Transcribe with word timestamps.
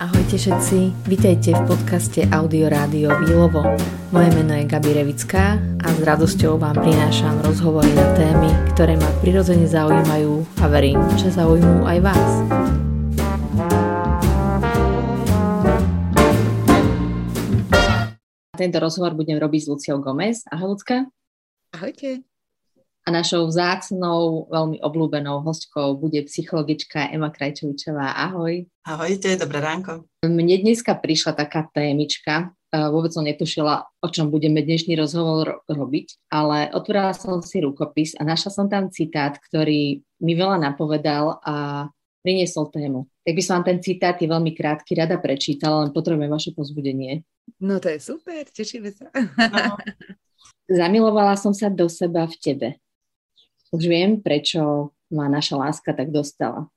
Ahojte 0.00 0.40
všetci, 0.40 0.78
vítajte 1.04 1.52
v 1.52 1.62
podcaste 1.68 2.24
Audio 2.32 2.72
Rádio 2.72 3.12
Výlovo. 3.20 3.60
Moje 4.16 4.32
meno 4.32 4.56
je 4.56 4.64
Gabi 4.64 4.96
Revická 4.96 5.60
a 5.60 5.88
s 5.92 6.00
radosťou 6.00 6.56
vám 6.56 6.80
prinášam 6.80 7.36
rozhovory 7.44 7.92
na 7.92 8.08
témy, 8.16 8.48
ktoré 8.72 8.96
ma 8.96 9.12
prirodzene 9.20 9.68
zaujímajú 9.68 10.64
a 10.64 10.72
verím, 10.72 11.04
že 11.20 11.28
zaujímujú 11.36 11.84
aj 11.84 11.98
vás. 12.00 12.32
Tento 18.60 18.76
rozhovor 18.76 19.16
budem 19.16 19.40
robiť 19.40 19.60
s 19.64 19.68
Luciou 19.72 20.04
Gomez. 20.04 20.44
Ahoj, 20.52 20.76
Lucka. 20.76 21.08
Ahojte. 21.72 22.20
A 23.00 23.08
našou 23.08 23.48
vzácnou, 23.48 24.52
veľmi 24.52 24.84
obľúbenou 24.84 25.40
hostkou 25.40 25.96
bude 25.96 26.20
psychologička 26.28 27.08
Ema 27.08 27.32
Krajčovičová. 27.32 28.12
Ahoj. 28.20 28.68
Ahojte, 28.84 29.40
dobré 29.40 29.64
ránko. 29.64 30.04
Mne 30.28 30.60
dneska 30.60 30.92
prišla 30.92 31.40
taká 31.40 31.72
témička, 31.72 32.52
vôbec 32.68 33.16
som 33.16 33.24
netušila, 33.24 33.88
o 34.04 34.08
čom 34.12 34.28
budeme 34.28 34.60
dnešný 34.60 34.92
rozhovor 34.92 35.64
robiť, 35.64 36.28
ale 36.28 36.68
otvorila 36.76 37.16
som 37.16 37.40
si 37.40 37.64
rukopis 37.64 38.12
a 38.20 38.28
našla 38.28 38.52
som 38.52 38.68
tam 38.68 38.92
citát, 38.92 39.40
ktorý 39.40 40.04
mi 40.20 40.32
veľa 40.36 40.60
napovedal 40.60 41.40
a 41.48 41.88
priniesol 42.20 42.68
tému. 42.68 43.08
Tak 43.24 43.32
by 43.36 43.42
som 43.42 43.52
vám 43.60 43.66
ten 43.72 43.78
citát 43.80 44.16
je 44.16 44.28
veľmi 44.28 44.52
krátky, 44.52 44.92
rada 44.96 45.16
prečítala, 45.16 45.84
len 45.84 45.90
potrebujem 45.92 46.30
vaše 46.30 46.50
pozbudenie. 46.52 47.24
No 47.58 47.80
to 47.80 47.90
je 47.90 48.00
super, 48.00 48.44
tešíme 48.46 48.90
sa. 48.92 49.08
No. 49.12 49.76
Zamilovala 50.80 51.34
som 51.34 51.50
sa 51.50 51.66
do 51.66 51.90
seba 51.90 52.30
v 52.30 52.36
tebe. 52.38 52.68
Už 53.74 53.86
viem, 53.86 54.22
prečo 54.22 54.94
ma 55.10 55.26
naša 55.26 55.58
láska 55.58 55.90
tak 55.90 56.14
dostala. 56.14 56.70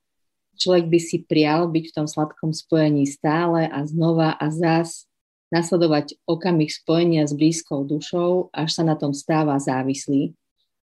Človek 0.54 0.86
by 0.86 0.98
si 1.02 1.22
prial 1.22 1.66
byť 1.70 1.84
v 1.90 1.94
tom 1.94 2.06
sladkom 2.06 2.54
spojení 2.54 3.06
stále 3.06 3.66
a 3.66 3.82
znova 3.86 4.34
a 4.38 4.50
zás 4.50 5.06
nasledovať 5.50 6.18
okamih 6.26 6.70
spojenia 6.70 7.26
s 7.26 7.34
blízkou 7.34 7.86
dušou, 7.86 8.50
až 8.50 8.70
sa 8.74 8.82
na 8.82 8.98
tom 8.98 9.14
stáva 9.14 9.54
závislý 9.58 10.34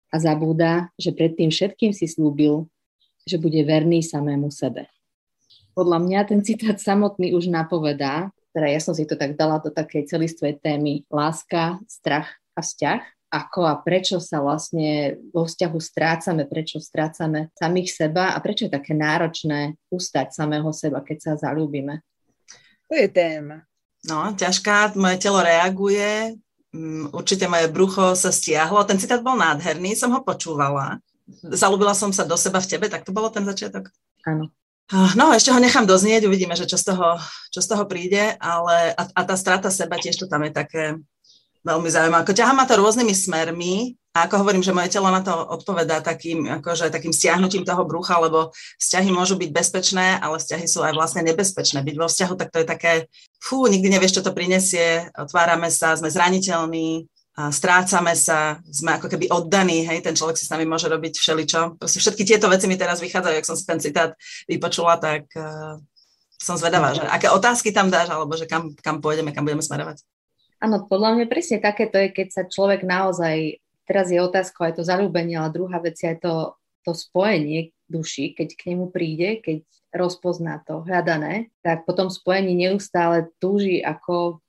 a 0.09 0.17
zabúda, 0.17 0.89
že 0.95 1.13
predtým 1.13 1.51
všetkým 1.51 1.91
si 1.91 2.09
slúbil, 2.09 2.65
že 3.27 3.37
bude 3.37 3.59
verný 3.67 3.99
samému 4.01 4.47
sebe. 4.49 4.87
Podľa 5.77 5.99
mňa 6.01 6.19
ten 6.25 6.41
citát 6.41 6.79
samotný 6.79 7.37
už 7.37 7.53
napovedá, 7.53 8.33
teda 8.55 8.67
ja 8.71 8.81
som 8.81 8.97
si 8.97 9.05
to 9.05 9.13
tak 9.13 9.37
dala 9.37 9.61
do 9.61 9.69
takej 9.69 10.09
celistvej 10.09 10.57
témy 10.63 11.05
láska, 11.13 11.77
strach 11.85 12.39
a 12.57 12.65
vzťah, 12.65 13.01
ako 13.27 13.67
a 13.67 13.75
prečo 13.83 14.17
sa 14.23 14.39
vlastne 14.39 15.19
vo 15.35 15.43
vzťahu 15.43 15.77
strácame, 15.77 16.47
prečo 16.47 16.79
strácame 16.79 17.51
samých 17.53 17.93
seba 17.93 18.33
a 18.33 18.37
prečo 18.39 18.65
je 18.65 18.73
také 18.73 18.95
náročné 18.95 19.75
ustať 19.91 20.31
samého 20.31 20.71
seba, 20.71 21.03
keď 21.03 21.17
sa 21.19 21.31
zalúbime. 21.35 22.01
To 22.87 22.95
je 22.95 23.11
téma. 23.11 23.67
No, 24.07 24.31
ťažká, 24.31 24.95
moje 24.95 25.19
telo 25.19 25.43
reaguje, 25.43 26.39
mm, 26.71 27.11
určite 27.11 27.51
moje 27.51 27.67
brucho 27.67 28.15
sa 28.15 28.31
stiahlo. 28.31 28.87
Ten 28.87 28.95
citát 28.95 29.19
bol 29.19 29.35
nádherný, 29.35 29.99
som 29.99 30.15
ho 30.15 30.23
počúvala. 30.23 31.03
Zalúbila 31.27 31.91
som 31.91 32.15
sa 32.15 32.23
do 32.23 32.39
seba 32.39 32.63
v 32.63 32.69
tebe, 32.71 32.85
tak 32.87 33.03
to 33.03 33.11
bolo 33.11 33.27
ten 33.27 33.43
začiatok? 33.43 33.91
Áno. 34.23 34.49
No, 35.19 35.35
ešte 35.35 35.51
ho 35.51 35.59
nechám 35.59 35.83
doznieť, 35.83 36.31
uvidíme, 36.31 36.55
že 36.55 36.63
čo 36.63 36.79
z 36.79 36.95
toho, 36.95 37.19
čo 37.51 37.59
z 37.59 37.67
toho 37.67 37.83
príde, 37.83 38.39
ale 38.39 38.95
a, 38.95 39.03
a 39.03 39.21
tá 39.27 39.35
strata 39.35 39.67
seba 39.67 39.99
tiež 39.99 40.15
to 40.15 40.31
tam 40.31 40.47
je 40.47 40.51
také, 40.55 40.95
veľmi 41.67 41.89
zaujímavé. 41.91 42.23
Ako 42.23 42.31
ťahá 42.31 42.55
ma 42.55 42.63
to 42.63 42.79
rôznymi 42.79 43.11
smermi 43.11 43.99
a 44.15 44.25
ako 44.25 44.39
hovorím, 44.39 44.63
že 44.63 44.71
moje 44.71 44.95
telo 44.95 45.11
na 45.11 45.19
to 45.19 45.35
odpovedá 45.35 45.99
takým, 45.99 46.47
akože, 46.61 46.87
takým 46.87 47.11
stiahnutím 47.11 47.67
toho 47.67 47.83
brucha, 47.83 48.15
lebo 48.23 48.55
vzťahy 48.79 49.11
môžu 49.11 49.35
byť 49.35 49.49
bezpečné, 49.51 50.15
ale 50.23 50.39
vzťahy 50.39 50.65
sú 50.65 50.79
aj 50.87 50.95
vlastne 50.95 51.21
nebezpečné. 51.27 51.83
Byť 51.83 51.95
vo 51.99 52.07
vzťahu, 52.07 52.33
tak 52.39 52.49
to 52.55 52.63
je 52.63 52.67
také, 52.67 52.91
fú, 53.43 53.67
nikdy 53.67 53.91
nevieš, 53.91 54.21
čo 54.21 54.25
to 54.25 54.31
prinesie, 54.31 55.11
otvárame 55.19 55.67
sa, 55.67 55.99
sme 55.99 56.07
zraniteľní, 56.07 57.05
a 57.37 57.53
strácame 57.53 58.17
sa, 58.17 58.57
sme 58.65 58.97
ako 58.97 59.13
keby 59.13 59.29
oddaní, 59.29 59.85
hej, 59.85 60.01
ten 60.01 60.17
človek 60.17 60.41
si 60.41 60.49
s 60.49 60.53
nami 60.53 60.65
môže 60.65 60.89
robiť 60.89 61.21
všeličo. 61.21 61.77
Proste 61.77 62.01
všetky 62.01 62.25
tieto 62.25 62.49
veci 62.49 62.65
mi 62.65 62.81
teraz 62.81 62.97
vychádzajú, 62.97 63.35
ak 63.37 63.45
som 63.45 63.53
si 63.53 63.61
ten 63.61 63.77
citát 63.77 64.17
vypočula, 64.49 64.97
tak 64.97 65.29
uh, 65.37 65.77
som 66.41 66.57
zvedavá, 66.57 66.97
že 66.97 67.05
aké 67.05 67.29
otázky 67.29 67.69
tam 67.69 67.93
dáš, 67.93 68.09
alebo 68.09 68.33
že 68.33 68.49
kam, 68.49 68.73
kam 68.81 69.05
pôjdeme, 69.05 69.29
kam 69.37 69.45
budeme 69.45 69.61
smerovať. 69.61 70.01
Áno, 70.57 70.89
podľa 70.89 71.13
mňa 71.13 71.25
presne 71.29 71.61
takéto 71.61 72.01
je, 72.01 72.09
keď 72.09 72.27
sa 72.33 72.43
človek 72.49 72.81
naozaj, 72.81 73.61
teraz 73.85 74.09
je 74.09 74.17
otázka 74.17 74.73
aj 74.73 74.81
to 74.81 74.83
zalúbenie, 74.89 75.37
ale 75.37 75.53
druhá 75.53 75.77
vec 75.77 75.93
je 76.01 76.17
to, 76.17 76.57
to 76.81 76.97
spojenie 76.97 77.69
duši, 77.85 78.33
keď 78.33 78.49
k 78.57 78.73
nemu 78.73 78.89
príde, 78.89 79.45
keď 79.45 79.61
rozpozná 79.93 80.65
to 80.65 80.81
hľadané, 80.89 81.53
tak 81.61 81.85
potom 81.85 82.09
spojení 82.09 82.57
neustále 82.57 83.29
túži 83.37 83.77
ako 83.85 84.41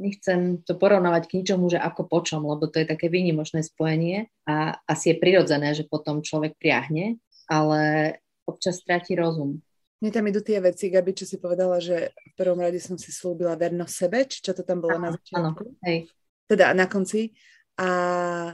nechcem 0.00 0.64
to 0.64 0.74
porovnávať 0.80 1.28
k 1.28 1.36
ničomu, 1.40 1.68
že 1.68 1.76
ako 1.76 2.08
počom, 2.08 2.48
lebo 2.48 2.66
to 2.72 2.80
je 2.80 2.88
také 2.88 3.12
výnimočné 3.12 3.60
spojenie 3.60 4.32
a 4.48 4.80
asi 4.88 5.12
je 5.12 5.20
prirodzené, 5.20 5.76
že 5.76 5.84
potom 5.84 6.24
človek 6.24 6.56
priahne, 6.56 7.20
ale 7.46 8.16
občas 8.48 8.80
stráti 8.80 9.12
rozum. 9.12 9.60
Mne 10.02 10.10
tam 10.10 10.26
idú 10.26 10.42
tie 10.42 10.58
veci, 10.58 10.90
Gabi, 10.90 11.14
čo 11.14 11.28
si 11.28 11.38
povedala, 11.38 11.78
že 11.78 12.10
v 12.10 12.34
prvom 12.34 12.58
rade 12.58 12.82
som 12.82 12.98
si 12.98 13.14
slúbila 13.14 13.54
vernosť 13.54 13.94
sebe, 13.94 14.18
či 14.26 14.42
čo 14.42 14.50
to 14.50 14.66
tam 14.66 14.82
bolo 14.82 14.98
na 14.98 15.14
začiatku. 15.14 15.62
Áno, 15.62 15.78
hej. 15.86 16.10
Teda 16.50 16.74
na 16.74 16.90
konci. 16.90 17.30
A, 17.78 17.90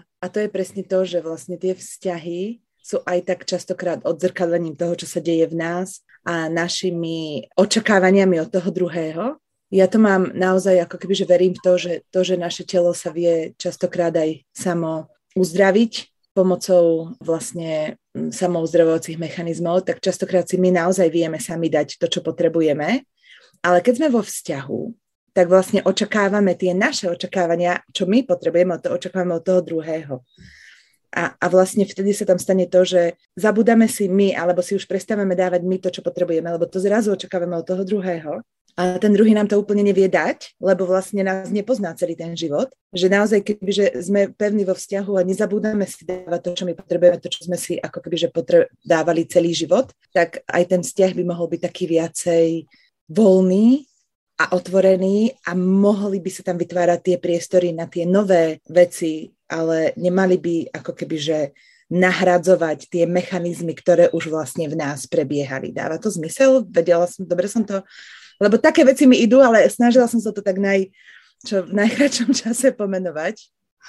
a 0.05 0.27
to 0.29 0.45
je 0.45 0.53
presne 0.53 0.85
to, 0.85 1.09
že 1.09 1.25
vlastne 1.25 1.57
tie 1.57 1.73
vzťahy 1.73 2.61
sú 2.85 3.01
aj 3.05 3.19
tak 3.25 3.41
častokrát 3.49 4.05
odzrkadlením 4.05 4.77
toho, 4.77 4.93
čo 4.93 5.09
sa 5.09 5.25
deje 5.25 5.49
v 5.49 5.57
nás 5.57 6.05
a 6.21 6.53
našimi 6.53 7.49
očakávaniami 7.57 8.37
od 8.45 8.49
toho 8.53 8.69
druhého. 8.69 9.25
Ja 9.69 9.85
to 9.85 10.01
mám 10.01 10.33
naozaj 10.33 10.89
ako 10.89 10.97
keby, 10.97 11.15
že 11.15 11.29
verím 11.29 11.53
v 11.53 11.61
to, 11.61 11.73
že 11.77 11.93
to, 12.09 12.21
že 12.25 12.41
naše 12.41 12.65
telo 12.65 12.97
sa 12.97 13.13
vie 13.13 13.53
častokrát 13.61 14.17
aj 14.17 14.49
samo 14.57 15.13
uzdraviť, 15.37 16.09
pomocou 16.33 17.13
vlastne 17.21 18.01
mm, 18.15 18.31
samouzdravovacích 18.31 19.21
mechanizmov, 19.21 19.85
tak 19.85 19.99
častokrát 19.99 20.47
si 20.47 20.57
my 20.57 20.71
naozaj 20.71 21.11
vieme 21.13 21.37
sami 21.43 21.67
dať 21.67 22.01
to, 22.01 22.07
čo 22.07 22.21
potrebujeme. 22.23 23.05
Ale 23.61 23.83
keď 23.83 23.93
sme 23.99 24.09
vo 24.15 24.23
vzťahu, 24.23 24.81
tak 25.35 25.51
vlastne 25.51 25.83
očakávame 25.83 26.55
tie 26.55 26.73
naše 26.73 27.11
očakávania, 27.11 27.83
čo 27.91 28.07
my 28.07 28.23
potrebujeme, 28.25 28.79
to 28.79 28.95
očakávame 28.95 29.37
od 29.37 29.45
toho 29.45 29.61
druhého. 29.61 30.15
A, 31.13 31.35
a 31.35 31.47
vlastne 31.51 31.85
vtedy 31.89 32.15
sa 32.15 32.25
tam 32.25 32.39
stane 32.39 32.69
to, 32.71 32.85
že 32.87 33.19
zabudáme 33.35 33.89
si 33.91 34.07
my, 34.07 34.33
alebo 34.33 34.63
si 34.63 34.79
už 34.79 34.87
prestávame 34.87 35.35
dávať 35.35 35.67
my 35.67 35.77
to, 35.83 35.89
čo 35.91 36.01
potrebujeme, 36.01 36.49
lebo 36.49 36.69
to 36.71 36.79
zrazu 36.79 37.13
očakávame 37.13 37.59
od 37.59 37.67
toho 37.67 37.83
druhého 37.83 38.41
a 38.79 38.95
ten 39.03 39.11
druhý 39.11 39.35
nám 39.35 39.51
to 39.51 39.59
úplne 39.59 39.83
nevie 39.83 40.07
dať, 40.07 40.55
lebo 40.63 40.87
vlastne 40.87 41.27
nás 41.27 41.51
nepozná 41.51 41.99
celý 41.99 42.15
ten 42.15 42.39
život. 42.39 42.71
Že 42.95 43.11
naozaj, 43.11 43.41
kebyže 43.43 43.99
sme 44.07 44.31
pevní 44.31 44.63
vo 44.63 44.79
vzťahu 44.79 45.19
a 45.19 45.27
nezabúdame 45.27 45.83
si 45.83 46.07
dávať 46.07 46.41
to, 46.47 46.51
čo 46.63 46.65
my 46.71 46.79
potrebujeme, 46.79 47.19
to, 47.19 47.27
čo 47.27 47.51
sme 47.51 47.59
si 47.59 47.75
ako 47.75 47.99
kebyže 48.07 48.31
potre- 48.31 48.71
dávali 48.87 49.27
celý 49.27 49.51
život, 49.51 49.91
tak 50.15 50.47
aj 50.47 50.63
ten 50.71 50.81
vzťah 50.87 51.11
by 51.11 51.23
mohol 51.27 51.51
byť 51.51 51.61
taký 51.67 51.91
viacej 51.91 52.71
voľný 53.11 53.83
a 54.39 54.55
otvorený 54.55 55.35
a 55.51 55.59
mohli 55.59 56.23
by 56.23 56.31
sa 56.31 56.47
tam 56.47 56.63
vytvárať 56.63 57.01
tie 57.03 57.17
priestory 57.19 57.75
na 57.75 57.91
tie 57.91 58.07
nové 58.07 58.63
veci, 58.71 59.27
ale 59.51 59.91
nemali 59.99 60.39
by 60.39 60.57
ako 60.71 60.95
keby, 60.95 61.17
že 61.19 61.39
nahradzovať 61.89 62.93
tie 62.93 63.11
mechanizmy, 63.11 63.73
ktoré 63.73 64.13
už 64.13 64.29
vlastne 64.29 64.69
v 64.69 64.77
nás 64.77 65.09
prebiehali. 65.09 65.75
Dáva 65.75 65.97
to 65.97 66.13
zmysel? 66.13 66.63
Vedela 66.69 67.09
som, 67.09 67.25
dobre 67.25 67.49
som 67.49 67.65
to 67.65 67.81
lebo 68.39 68.57
také 68.59 68.87
veci 68.87 69.05
mi 69.05 69.19
idú, 69.19 69.43
ale 69.43 69.67
snažila 69.71 70.07
som 70.07 70.23
sa 70.23 70.31
to 70.31 70.41
tak 70.41 70.59
naj, 70.59 70.91
čo 71.45 71.67
v 71.67 71.75
najkračom 71.75 72.35
čase 72.41 72.75
pomenovať. 72.75 73.37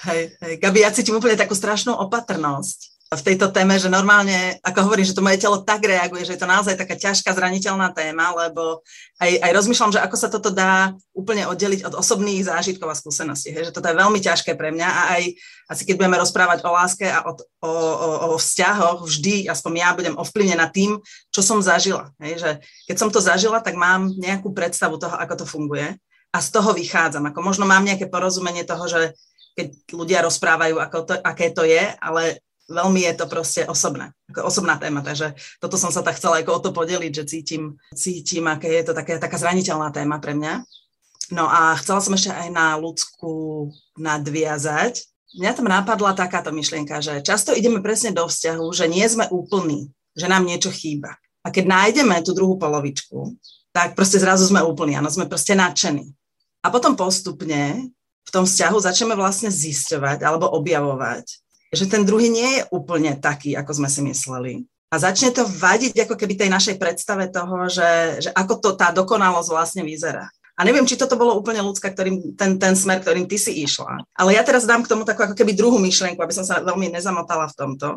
Hej, 0.10 0.38
hej, 0.42 0.54
Gabi, 0.62 0.86
ja 0.86 0.94
cítim 0.94 1.18
úplne 1.18 1.36
takú 1.40 1.57
strašnú 1.57 1.92
opatrnosť 1.98 2.99
v 3.09 3.25
tejto 3.25 3.50
téme, 3.50 3.73
že 3.81 3.89
normálne, 3.89 4.61
ako 4.61 4.85
hovorím, 4.85 5.01
že 5.01 5.17
to 5.17 5.25
moje 5.25 5.41
telo 5.41 5.65
tak 5.65 5.81
reaguje, 5.81 6.29
že 6.29 6.38
je 6.38 6.41
to 6.45 6.45
naozaj 6.45 6.77
taká 6.77 6.94
ťažká, 6.94 7.33
zraniteľná 7.33 7.89
téma, 7.89 8.38
lebo 8.38 8.85
aj, 9.17 9.50
aj 9.50 9.50
rozmýšľam, 9.50 9.97
že 9.97 10.03
ako 10.06 10.13
sa 10.13 10.29
toto 10.29 10.53
dá 10.53 10.94
úplne 11.17 11.50
oddeliť 11.50 11.89
od 11.89 11.97
osobných 11.97 12.45
zážitkov 12.45 12.85
a 12.85 12.94
skúseností. 12.94 13.50
Hej, 13.50 13.73
že 13.73 13.73
toto 13.73 13.89
je 13.89 13.97
veľmi 13.97 14.21
ťažké 14.21 14.53
pre 14.53 14.69
mňa 14.69 14.85
a 14.85 15.01
aj 15.17 15.23
asi 15.73 15.81
keď 15.89 15.95
budeme 16.06 16.21
rozprávať 16.21 16.61
o 16.61 16.69
láske 16.69 17.09
a 17.09 17.25
o, 17.25 17.33
o, 17.65 17.71
o, 17.73 18.09
o 18.29 18.38
vzťahoch, 18.38 19.01
vždy, 19.01 19.50
aspoň 19.50 19.73
ja 19.73 19.89
budem 19.97 20.13
ovplyvnená 20.13 20.69
tým, 20.69 21.01
čo 21.33 21.41
som 21.41 21.65
zažila. 21.65 22.13
Hej, 22.21 22.45
že 22.45 22.51
keď 22.85 22.95
som 23.01 23.09
to 23.09 23.17
zažila, 23.17 23.57
tak 23.57 23.73
mám 23.73 24.13
nejakú 24.21 24.53
predstavu 24.53 25.01
toho, 25.01 25.17
ako 25.17 25.33
to 25.33 25.45
funguje 25.50 25.97
a 26.29 26.38
z 26.38 26.50
toho 26.53 26.77
vychádzam. 26.77 27.25
Ako 27.33 27.41
možno 27.41 27.65
mám 27.65 27.81
nejaké 27.81 28.06
porozumenie 28.06 28.61
toho, 28.69 28.85
že 28.85 29.17
keď 29.57 29.67
ľudia 29.97 30.19
rozprávajú, 30.21 30.77
ako 30.77 30.97
to, 31.09 31.13
aké 31.25 31.50
to 31.50 31.65
je, 31.65 31.89
ale 31.97 32.38
veľmi 32.69 33.01
je 33.04 33.13
to 33.18 33.25
proste 33.25 33.66
osobné, 33.66 34.13
ako 34.30 34.45
osobná 34.45 34.77
téma, 34.77 35.01
takže 35.01 35.33
toto 35.57 35.75
som 35.75 35.89
sa 35.89 36.06
tak 36.06 36.21
chcela 36.21 36.39
ako 36.39 36.51
o 36.54 36.63
to 36.63 36.69
podeliť, 36.71 37.12
že 37.12 37.25
cítim, 37.25 37.75
cítim, 37.92 38.45
aké 38.45 38.69
je 38.80 38.83
to 38.86 38.94
také, 38.94 39.18
taká 39.18 39.36
zraniteľná 39.42 39.89
téma 39.89 40.21
pre 40.21 40.38
mňa. 40.38 40.63
No 41.33 41.45
a 41.50 41.77
chcela 41.81 42.01
som 42.01 42.13
ešte 42.13 42.30
aj 42.33 42.50
na 42.54 42.77
ľudskú 42.77 43.69
nadviazať, 43.98 45.06
mňa 45.38 45.51
tam 45.54 45.68
napadla 45.69 46.18
takáto 46.18 46.50
myšlienka, 46.50 47.01
že 47.01 47.21
často 47.21 47.54
ideme 47.54 47.81
presne 47.81 48.13
do 48.13 48.25
vzťahu, 48.25 48.66
že 48.74 48.86
nie 48.89 49.06
sme 49.06 49.30
úplní, 49.30 49.89
že 50.18 50.25
nám 50.25 50.45
niečo 50.45 50.74
chýba. 50.74 51.18
A 51.45 51.54
keď 51.54 51.69
nájdeme 51.69 52.18
tú 52.25 52.33
druhú 52.33 52.57
polovičku, 52.57 53.38
tak 53.69 53.94
proste 53.94 54.18
zrazu 54.18 54.50
sme 54.50 54.66
úplní, 54.66 54.98
áno, 54.98 55.10
sme 55.13 55.30
proste 55.30 55.54
nadšení. 55.54 56.10
A 56.66 56.74
potom 56.74 56.98
postupne 56.98 57.94
v 58.25 58.31
tom 58.33 58.44
vzťahu 58.44 58.77
začneme 58.81 59.16
vlastne 59.16 59.54
zisťovať 59.54 60.25
alebo 60.25 60.50
objavovať, 60.50 61.25
že 61.69 61.86
ten 61.86 62.01
druhý 62.06 62.30
nie 62.30 62.62
je 62.62 62.63
úplne 62.74 63.13
taký, 63.18 63.54
ako 63.54 63.71
sme 63.77 63.89
si 63.89 64.01
mysleli. 64.06 64.54
A 64.89 64.98
začne 64.98 65.30
to 65.30 65.45
vadiť 65.45 66.10
ako 66.10 66.18
keby 66.18 66.33
tej 66.33 66.50
našej 66.50 66.75
predstave 66.81 67.30
toho, 67.30 67.69
že, 67.69 68.25
že 68.25 68.30
ako 68.33 68.54
to 68.57 68.69
tá 68.74 68.89
dokonalosť 68.89 69.50
vlastne 69.54 69.83
vyzerá. 69.86 70.25
A 70.60 70.68
neviem, 70.68 70.83
či 70.83 71.00
toto 71.00 71.16
bolo 71.16 71.39
úplne 71.39 71.63
ľudská, 71.63 71.94
ktorým, 71.94 72.36
ten, 72.36 72.60
ten 72.60 72.75
smer, 72.75 73.00
ktorým 73.00 73.30
ty 73.30 73.39
si 73.39 73.63
išla. 73.63 74.04
Ale 74.12 74.36
ja 74.36 74.44
teraz 74.44 74.68
dám 74.68 74.83
k 74.83 74.92
tomu 74.92 75.07
takú 75.07 75.24
ako 75.24 75.38
keby 75.38 75.56
druhú 75.56 75.80
myšlienku, 75.80 76.19
aby 76.19 76.36
som 76.36 76.44
sa 76.44 76.60
veľmi 76.60 76.92
nezamotala 76.92 77.48
v 77.48 77.56
tomto. 77.56 77.88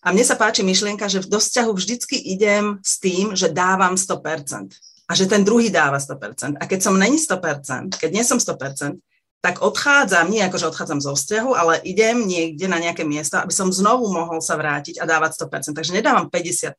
A 0.00 0.14
mne 0.14 0.24
sa 0.24 0.38
páči 0.38 0.64
myšlienka, 0.64 1.04
že 1.10 1.20
v 1.20 1.28
dosťahu 1.28 1.74
vždycky 1.74 2.16
idem 2.16 2.80
s 2.80 2.96
tým, 3.02 3.36
že 3.36 3.52
dávam 3.52 3.98
100%. 3.98 4.72
A 5.04 5.12
že 5.12 5.28
ten 5.28 5.44
druhý 5.44 5.68
dáva 5.68 6.00
100%. 6.00 6.56
A 6.56 6.64
keď 6.64 6.80
som 6.80 6.96
není 6.96 7.20
100%, 7.20 8.00
keď 8.00 8.10
nie 8.14 8.24
som 8.24 8.40
100%, 8.40 8.96
tak 9.38 9.62
odchádzam, 9.62 10.30
nie 10.30 10.42
ako, 10.42 10.58
že 10.58 10.68
odchádzam 10.74 10.98
zo 10.98 11.14
vzťahu, 11.14 11.50
ale 11.54 11.78
idem 11.86 12.26
niekde 12.26 12.66
na 12.66 12.82
nejaké 12.82 13.06
miesto, 13.06 13.38
aby 13.38 13.54
som 13.54 13.70
znovu 13.70 14.10
mohol 14.10 14.42
sa 14.42 14.58
vrátiť 14.58 14.98
a 14.98 15.06
dávať 15.06 15.46
100%. 15.46 15.78
Takže 15.78 15.94
nedávam 15.94 16.26
50% 16.26 16.74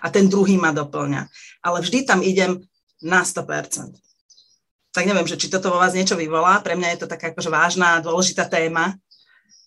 a 0.00 0.06
ten 0.08 0.24
druhý 0.26 0.56
ma 0.56 0.72
doplňa. 0.72 1.28
Ale 1.60 1.78
vždy 1.84 2.08
tam 2.08 2.24
idem 2.24 2.64
na 3.04 3.20
100% 3.20 4.06
tak 4.96 5.04
neviem, 5.04 5.28
že 5.28 5.36
či 5.36 5.52
toto 5.52 5.68
vo 5.68 5.76
vás 5.76 5.92
niečo 5.92 6.16
vyvolá. 6.16 6.56
Pre 6.64 6.72
mňa 6.72 6.96
je 6.96 7.00
to 7.04 7.12
taká 7.12 7.28
akože 7.28 7.52
vážna, 7.52 8.00
dôležitá 8.00 8.48
téma 8.48 8.96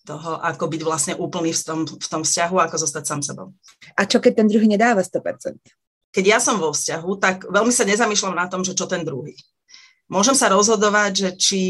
toho, 0.01 0.41
ako 0.41 0.65
byť 0.65 0.81
vlastne 0.81 1.13
úplný 1.13 1.53
v 1.53 1.61
tom, 1.61 1.79
v 1.85 2.07
tom 2.09 2.25
vzťahu, 2.25 2.57
ako 2.57 2.75
zostať 2.81 3.03
sám 3.05 3.21
sebou. 3.21 3.53
A 3.93 4.09
čo 4.09 4.17
keď 4.17 4.41
ten 4.41 4.47
druhý 4.49 4.65
nedáva 4.65 5.05
100%? 5.05 5.61
Keď 6.09 6.25
ja 6.25 6.41
som 6.41 6.57
vo 6.57 6.73
vzťahu, 6.73 7.09
tak 7.21 7.45
veľmi 7.45 7.69
sa 7.69 7.85
nezamýšľam 7.85 8.33
na 8.33 8.49
tom, 8.49 8.65
že 8.65 8.73
čo 8.73 8.89
ten 8.89 9.05
druhý. 9.05 9.37
Môžem 10.09 10.33
sa 10.33 10.49
rozhodovať, 10.49 11.11
že 11.13 11.29
či 11.37 11.61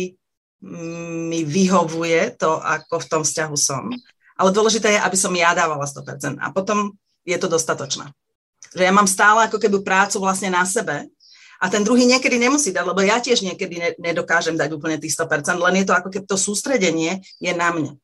mi 0.64 1.48
vyhovuje 1.48 2.36
to, 2.36 2.60
ako 2.60 3.00
v 3.00 3.10
tom 3.10 3.22
vzťahu 3.24 3.56
som, 3.56 3.88
ale 4.40 4.50
dôležité 4.56 4.96
je, 4.96 5.04
aby 5.04 5.18
som 5.20 5.32
ja 5.36 5.56
dávala 5.56 5.88
100% 5.88 6.40
a 6.40 6.48
potom 6.52 6.96
je 7.24 7.38
to 7.40 7.48
dostatočné. 7.48 8.12
Že 8.76 8.84
ja 8.84 8.94
mám 8.94 9.08
stále 9.08 9.48
ako 9.48 9.58
keby 9.60 9.84
prácu 9.84 10.20
vlastne 10.20 10.52
na 10.52 10.68
sebe, 10.68 11.08
a 11.60 11.68
ten 11.68 11.84
druhý 11.84 12.08
niekedy 12.08 12.40
nemusí 12.40 12.72
dať, 12.72 12.88
lebo 12.88 13.04
ja 13.04 13.20
tiež 13.20 13.44
niekedy 13.44 13.76
ne, 13.76 13.92
nedokážem 14.00 14.56
dať 14.56 14.80
úplne 14.80 14.96
tých 14.96 15.12
100%, 15.12 15.60
len 15.60 15.84
je 15.84 15.86
to 15.92 15.94
ako 15.94 16.08
keby 16.08 16.24
to 16.24 16.40
sústredenie 16.40 17.20
je 17.44 17.52
na 17.52 17.76
mne. 17.76 18.00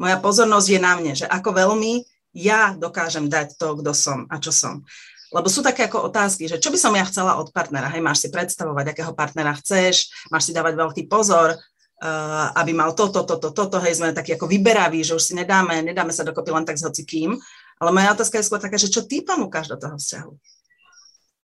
Moja 0.00 0.16
pozornosť 0.16 0.68
je 0.72 0.80
na 0.80 0.92
mne, 0.96 1.12
že 1.12 1.28
ako 1.28 1.52
veľmi 1.52 2.04
ja 2.32 2.72
dokážem 2.76 3.28
dať 3.28 3.60
to, 3.60 3.80
kto 3.80 3.92
som 3.92 4.24
a 4.32 4.40
čo 4.40 4.52
som. 4.52 4.88
Lebo 5.34 5.50
sú 5.50 5.62
také 5.62 5.90
ako 5.90 6.06
otázky, 6.06 6.46
že 6.46 6.62
čo 6.62 6.70
by 6.70 6.78
som 6.78 6.94
ja 6.94 7.02
chcela 7.06 7.38
od 7.38 7.50
partnera. 7.50 7.90
Hej, 7.90 8.02
máš 8.02 8.22
si 8.22 8.28
predstavovať, 8.30 8.94
akého 8.94 9.12
partnera 9.14 9.54
chceš, 9.58 10.10
máš 10.30 10.50
si 10.50 10.52
dávať 10.54 10.78
veľký 10.78 11.02
pozor, 11.10 11.58
uh, 11.58 12.54
aby 12.54 12.70
mal 12.70 12.94
toto, 12.94 13.26
toto, 13.26 13.50
toto, 13.50 13.82
hej, 13.82 13.98
sme 13.98 14.14
takí 14.14 14.38
ako 14.38 14.46
vyberaví, 14.46 15.02
že 15.02 15.18
už 15.18 15.22
si 15.22 15.34
nedáme, 15.34 15.82
nedáme 15.82 16.14
sa 16.14 16.22
dokopy 16.22 16.54
len 16.54 16.62
tak 16.62 16.78
s 16.78 16.86
hocikým. 16.86 17.34
Ale 17.82 17.90
moja 17.90 18.14
otázka 18.14 18.38
je 18.38 18.46
skôr 18.46 18.62
taká, 18.62 18.78
že 18.78 18.86
čo 18.86 19.02
ty 19.02 19.20
ponúkaš 19.26 19.68
do 19.68 19.76
toho 19.76 19.98
vzťahu? 19.98 20.32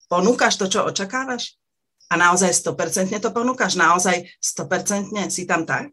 ponúkaš 0.07 0.55
to, 0.55 0.65
čo 0.71 0.87
očakávaš? 0.87 1.59
A 2.07 2.15
naozaj 2.15 2.55
100% 2.55 3.19
to 3.19 3.29
ponúkaš? 3.35 3.75
Naozaj 3.75 4.23
100% 4.39 5.27
si 5.27 5.43
tam 5.43 5.67
tak? 5.67 5.91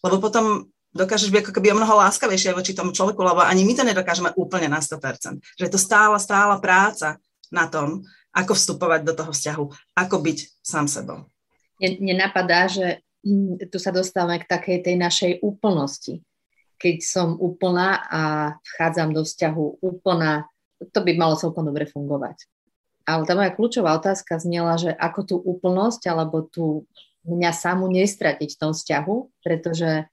Lebo 0.00 0.16
potom 0.18 0.71
dokážeš 0.92 1.32
byť 1.32 1.40
ako 1.48 1.52
keby 1.56 1.72
o 1.72 1.78
mnoho 1.80 1.98
láskavejšie 2.04 2.52
voči 2.52 2.76
tomu 2.76 2.92
človeku, 2.92 3.18
lebo 3.20 3.40
ani 3.40 3.64
my 3.64 3.72
to 3.72 3.84
nedokážeme 3.84 4.30
úplne 4.36 4.68
na 4.68 4.78
100%. 4.78 5.40
Že 5.58 5.64
je 5.66 5.72
to 5.72 5.80
stála, 5.80 6.20
stála 6.20 6.60
práca 6.60 7.16
na 7.48 7.68
tom, 7.68 8.04
ako 8.32 8.56
vstupovať 8.56 9.00
do 9.04 9.12
toho 9.12 9.32
vzťahu, 9.32 9.64
ako 9.96 10.16
byť 10.20 10.38
sám 10.64 10.88
sebou. 10.88 11.28
Mne 11.80 12.14
napadá, 12.16 12.68
že 12.68 13.04
hm, 13.24 13.68
tu 13.68 13.76
sa 13.76 13.92
dostávame 13.92 14.40
k 14.40 14.48
takej 14.48 14.78
tej 14.84 14.96
našej 14.96 15.32
úplnosti. 15.44 16.24
Keď 16.80 16.96
som 17.04 17.36
úplná 17.38 18.02
a 18.08 18.22
vchádzam 18.60 19.14
do 19.14 19.22
vzťahu 19.22 19.84
úplná, 19.84 20.48
to 20.90 21.00
by 21.04 21.12
malo 21.14 21.38
celkom 21.38 21.68
dobre 21.68 21.86
fungovať. 21.86 22.48
Ale 23.02 23.26
tá 23.26 23.34
moja 23.34 23.50
kľúčová 23.50 23.98
otázka 23.98 24.38
znela, 24.38 24.78
že 24.78 24.94
ako 24.94 25.20
tú 25.26 25.36
úplnosť 25.38 26.02
alebo 26.06 26.46
tú 26.46 26.86
mňa 27.26 27.50
samú 27.54 27.86
nestratiť 27.90 28.54
v 28.54 28.60
tom 28.60 28.72
vzťahu, 28.74 29.42
pretože 29.42 30.10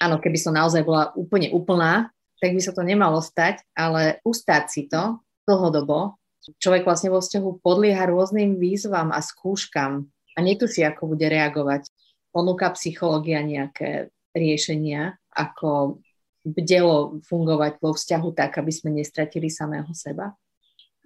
áno, 0.00 0.20
keby 0.20 0.38
som 0.38 0.56
naozaj 0.56 0.82
bola 0.84 1.10
úplne 1.14 1.50
úplná, 1.52 2.10
tak 2.42 2.52
by 2.52 2.60
sa 2.60 2.76
to 2.76 2.84
nemalo 2.84 3.24
stať, 3.24 3.64
ale 3.72 4.20
ustáť 4.26 4.64
si 4.68 4.82
to 4.90 5.18
dlhodobo. 5.48 6.18
Človek 6.60 6.84
vlastne 6.84 7.08
vo 7.08 7.24
vzťahu 7.24 7.64
podlieha 7.64 8.04
rôznym 8.04 8.60
výzvam 8.60 9.08
a 9.14 9.24
skúškam 9.24 10.04
a 10.36 10.38
netuší, 10.44 10.84
ako 10.84 11.16
bude 11.16 11.24
reagovať. 11.24 11.88
Ponúka 12.34 12.68
psychológia 12.76 13.40
nejaké 13.40 14.12
riešenia, 14.36 15.16
ako 15.32 16.02
bdelo 16.44 17.24
fungovať 17.24 17.80
vo 17.80 17.96
vzťahu 17.96 18.28
tak, 18.36 18.60
aby 18.60 18.72
sme 18.74 18.92
nestratili 18.92 19.48
samého 19.48 19.88
seba? 19.96 20.36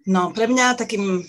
No, 0.09 0.35
pre 0.35 0.51
mňa 0.51 0.75
takým 0.75 1.23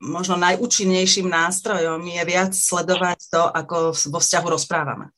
možno 0.00 0.40
najúčinnejším 0.40 1.28
nástrojom 1.28 2.00
je 2.04 2.22
viac 2.24 2.52
sledovať 2.56 3.18
to, 3.28 3.42
ako 3.44 3.92
vo 3.92 4.18
vzťahu 4.20 4.46
rozprávame. 4.48 5.12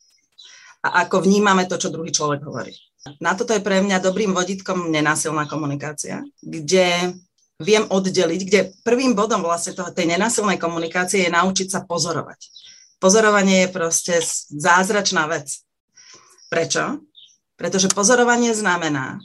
A 0.79 1.03
ako 1.05 1.27
vnímame 1.27 1.67
to, 1.67 1.75
čo 1.75 1.91
druhý 1.91 2.11
človek 2.11 2.43
hovorí. 2.43 2.71
Na 3.19 3.35
toto 3.35 3.55
je 3.55 3.63
pre 3.63 3.79
mňa 3.79 4.03
dobrým 4.03 4.31
vodítkom 4.35 4.91
nenásilná 4.91 5.47
komunikácia, 5.47 6.23
kde 6.43 7.15
viem 7.59 7.83
oddeliť, 7.87 8.41
kde 8.47 8.71
prvým 8.87 9.15
bodom 9.15 9.43
vlastne 9.43 9.75
toho, 9.75 9.91
tej 9.91 10.07
nenásilnej 10.07 10.55
komunikácie 10.55 11.27
je 11.27 11.31
naučiť 11.31 11.67
sa 11.67 11.83
pozorovať. 11.83 12.39
Pozorovanie 12.99 13.67
je 13.67 13.75
proste 13.75 14.15
zázračná 14.51 15.27
vec. 15.27 15.63
Prečo? 16.47 17.03
Pretože 17.59 17.91
pozorovanie 17.91 18.55
znamená, 18.55 19.19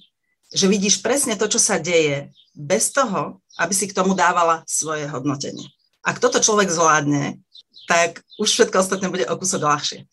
že 0.51 0.67
vidíš 0.67 1.03
presne 1.03 1.39
to, 1.39 1.47
čo 1.47 1.59
sa 1.59 1.79
deje, 1.79 2.31
bez 2.55 2.95
toho, 2.95 3.43
aby 3.59 3.75
si 3.75 3.91
k 3.91 3.97
tomu 3.99 4.15
dávala 4.15 4.63
svoje 4.67 5.11
hodnotenie. 5.11 5.67
Ak 6.07 6.23
toto 6.23 6.39
človek 6.39 6.71
zvládne, 6.71 7.43
tak 7.91 8.23
už 8.39 8.47
všetko 8.51 8.77
ostatné 8.79 9.11
bude 9.11 9.27
o 9.27 9.35
kúsok 9.35 9.67
ľahšie. 9.67 10.07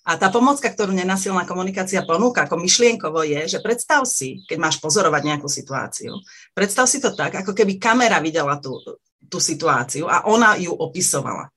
A 0.00 0.16
tá 0.16 0.32
pomocka, 0.32 0.64
ktorú 0.64 0.96
nenasilná 0.96 1.44
komunikácia 1.44 2.00
ponúka 2.08 2.48
ako 2.48 2.56
myšlienkovo 2.56 3.20
je, 3.20 3.56
že 3.56 3.58
predstav 3.60 4.08
si, 4.08 4.40
keď 4.48 4.56
máš 4.56 4.76
pozorovať 4.80 5.22
nejakú 5.28 5.44
situáciu, 5.44 6.16
predstav 6.56 6.88
si 6.88 7.04
to 7.04 7.12
tak, 7.12 7.36
ako 7.36 7.52
keby 7.52 7.76
kamera 7.76 8.16
videla 8.16 8.56
tú, 8.56 8.80
tú 9.28 9.38
situáciu 9.38 10.08
a 10.08 10.24
ona 10.24 10.56
ju 10.56 10.72
opisovala. 10.72 11.52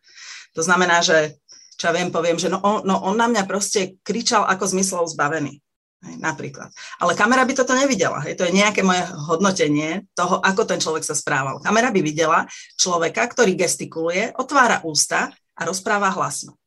To 0.53 0.61
znamená, 0.61 0.99
že 0.99 1.39
čo 1.79 1.89
ja 1.89 1.95
viem, 1.95 2.11
poviem, 2.11 2.37
že 2.37 2.51
no 2.51 2.59
on, 2.61 2.83
no 2.83 2.99
on 3.01 3.15
na 3.17 3.31
mňa 3.31 3.43
proste 3.47 3.97
kričal 4.05 4.45
ako 4.45 4.75
zmyslov 4.75 5.09
zbavený. 5.15 5.63
Hej, 6.03 6.15
napríklad. 6.19 6.67
Ale 6.99 7.15
kamera 7.15 7.47
by 7.47 7.53
toto 7.55 7.71
nevidela. 7.71 8.19
Hej, 8.27 8.35
to 8.35 8.43
je 8.43 8.55
nejaké 8.55 8.83
moje 8.83 9.07
hodnotenie 9.27 10.03
toho, 10.11 10.43
ako 10.43 10.67
ten 10.67 10.79
človek 10.83 11.03
sa 11.07 11.15
správal. 11.15 11.63
Kamera 11.63 11.95
by 11.95 12.01
videla 12.03 12.43
človeka, 12.75 13.23
ktorý 13.23 13.55
gestikuluje, 13.55 14.35
otvára 14.35 14.83
ústa 14.83 15.31
a 15.55 15.61
rozpráva 15.63 16.11
hlasno. 16.11 16.59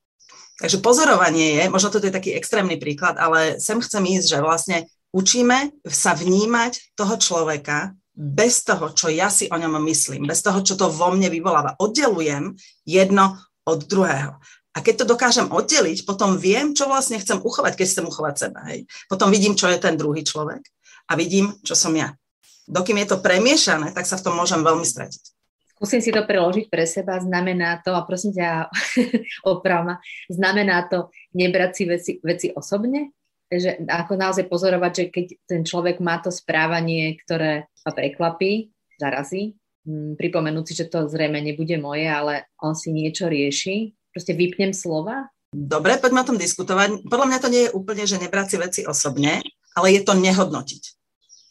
Takže 0.56 0.80
pozorovanie 0.80 1.60
je, 1.60 1.64
možno 1.68 1.92
toto 1.92 2.08
je 2.08 2.16
taký 2.16 2.32
extrémny 2.32 2.80
príklad, 2.80 3.20
ale 3.20 3.60
sem 3.60 3.76
chcem 3.76 4.00
ísť, 4.00 4.26
že 4.26 4.38
vlastne 4.40 4.78
učíme 5.12 5.84
sa 5.84 6.16
vnímať 6.16 6.96
toho 6.96 7.20
človeka 7.20 7.92
bez 8.16 8.64
toho, 8.64 8.88
čo 8.96 9.12
ja 9.12 9.28
si 9.28 9.52
o 9.52 9.56
ňom 9.60 9.76
myslím, 9.84 10.24
bez 10.24 10.40
toho, 10.40 10.64
čo 10.64 10.80
to 10.80 10.88
vo 10.88 11.12
mne 11.12 11.28
vyvoláva. 11.28 11.76
Oddelujem 11.76 12.56
jedno 12.88 13.36
od 13.68 13.84
druhého. 13.84 14.40
A 14.72 14.80
keď 14.80 15.04
to 15.04 15.12
dokážem 15.12 15.48
oddeliť, 15.52 16.08
potom 16.08 16.40
viem, 16.40 16.72
čo 16.72 16.88
vlastne 16.88 17.20
chcem 17.20 17.40
uchovať, 17.40 17.76
keď 17.76 17.86
chcem 17.92 18.06
uchovať 18.08 18.34
seba. 18.36 18.60
Hej. 18.72 18.88
Potom 19.08 19.28
vidím, 19.28 19.56
čo 19.56 19.68
je 19.68 19.76
ten 19.76 19.96
druhý 19.96 20.24
človek 20.24 20.64
a 21.08 21.16
vidím, 21.16 21.52
čo 21.64 21.76
som 21.76 21.92
ja. 21.92 22.16
Dokým 22.64 23.00
je 23.04 23.08
to 23.12 23.20
premiešané, 23.20 23.92
tak 23.92 24.08
sa 24.08 24.16
v 24.16 24.24
tom 24.24 24.34
môžem 24.36 24.64
veľmi 24.64 24.84
stratiť. 24.84 25.35
Skúsim 25.76 26.00
si 26.00 26.08
to 26.08 26.24
preložiť 26.24 26.72
pre 26.72 26.88
seba. 26.88 27.20
Znamená 27.20 27.84
to, 27.84 27.92
a 27.92 28.00
prosím 28.08 28.32
ťa, 28.32 28.72
opravma, 29.52 30.00
znamená 30.32 30.88
to 30.88 31.12
nebrať 31.36 31.70
si 31.76 31.84
veci, 31.84 32.12
veci 32.24 32.48
osobne? 32.48 33.12
Že 33.52 33.84
ako 33.84 34.12
naozaj 34.16 34.48
pozorovať, 34.48 34.92
že 34.96 35.04
keď 35.12 35.26
ten 35.44 35.62
človek 35.68 36.00
má 36.00 36.18
to 36.24 36.32
správanie, 36.32 37.20
ktoré 37.20 37.68
ma 37.84 37.92
prekvapí, 37.92 38.72
zarazí, 38.96 39.52
hm, 39.84 40.16
pripomenúť 40.16 40.64
si, 40.64 40.74
že 40.80 40.88
to 40.88 41.12
zrejme 41.12 41.38
nebude 41.44 41.76
moje, 41.76 42.08
ale 42.08 42.48
on 42.64 42.72
si 42.72 42.90
niečo 42.90 43.28
rieši, 43.28 43.92
proste 44.16 44.32
vypnem 44.32 44.72
slova? 44.72 45.28
Dobre, 45.52 46.00
poďme 46.00 46.24
o 46.24 46.28
tom 46.32 46.40
diskutovať. 46.40 47.04
Podľa 47.04 47.26
mňa 47.28 47.38
to 47.38 47.52
nie 47.52 47.62
je 47.68 47.74
úplne, 47.76 48.04
že 48.08 48.16
nebrať 48.16 48.46
si 48.48 48.56
veci 48.56 48.80
osobne, 48.88 49.44
ale 49.76 49.92
je 49.92 50.00
to 50.02 50.16
nehodnotiť. 50.16 50.82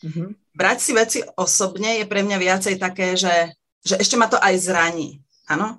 Mm-hmm. 0.05 0.27
Brať 0.57 0.77
si 0.81 0.91
veci 0.97 1.19
osobne 1.37 2.01
je 2.01 2.05
pre 2.09 2.25
mňa 2.25 2.37
viacej 2.41 2.75
také, 2.81 3.13
že, 3.15 3.53
že 3.85 4.01
ešte 4.01 4.17
ma 4.17 4.25
to 4.25 4.41
aj 4.41 4.57
zraní. 4.57 5.21
Áno? 5.45 5.77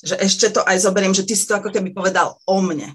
Že 0.00 0.16
ešte 0.22 0.46
to 0.54 0.62
aj 0.62 0.78
zoberiem, 0.80 1.12
že 1.12 1.26
ty 1.26 1.34
si 1.34 1.44
to 1.44 1.58
ako 1.58 1.74
keby 1.74 1.90
povedal 1.90 2.38
o 2.46 2.56
mne. 2.62 2.94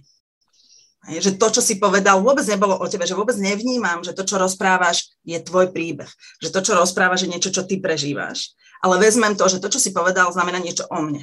Že 1.05 1.37
to, 1.37 1.59
čo 1.59 1.61
si 1.61 1.77
povedal, 1.77 2.23
vôbec 2.25 2.47
nebolo 2.49 2.81
o 2.81 2.89
tebe, 2.89 3.05
že 3.05 3.13
vôbec 3.13 3.37
nevnímam, 3.37 4.01
že 4.01 4.15
to, 4.17 4.25
čo 4.25 4.41
rozprávaš, 4.41 5.13
je 5.21 5.37
tvoj 5.37 5.69
príbeh. 5.69 6.09
Že 6.41 6.49
to, 6.49 6.59
čo 6.65 6.71
rozprávaš, 6.73 7.27
je 7.27 7.31
niečo, 7.35 7.53
čo 7.53 7.61
ty 7.61 7.77
prežívaš. 7.77 8.57
Ale 8.81 8.97
vezmem 8.97 9.37
to, 9.37 9.45
že 9.45 9.61
to, 9.61 9.69
čo 9.69 9.77
si 9.77 9.93
povedal, 9.93 10.33
znamená 10.33 10.57
niečo 10.57 10.89
o 10.89 10.97
mne. 11.05 11.21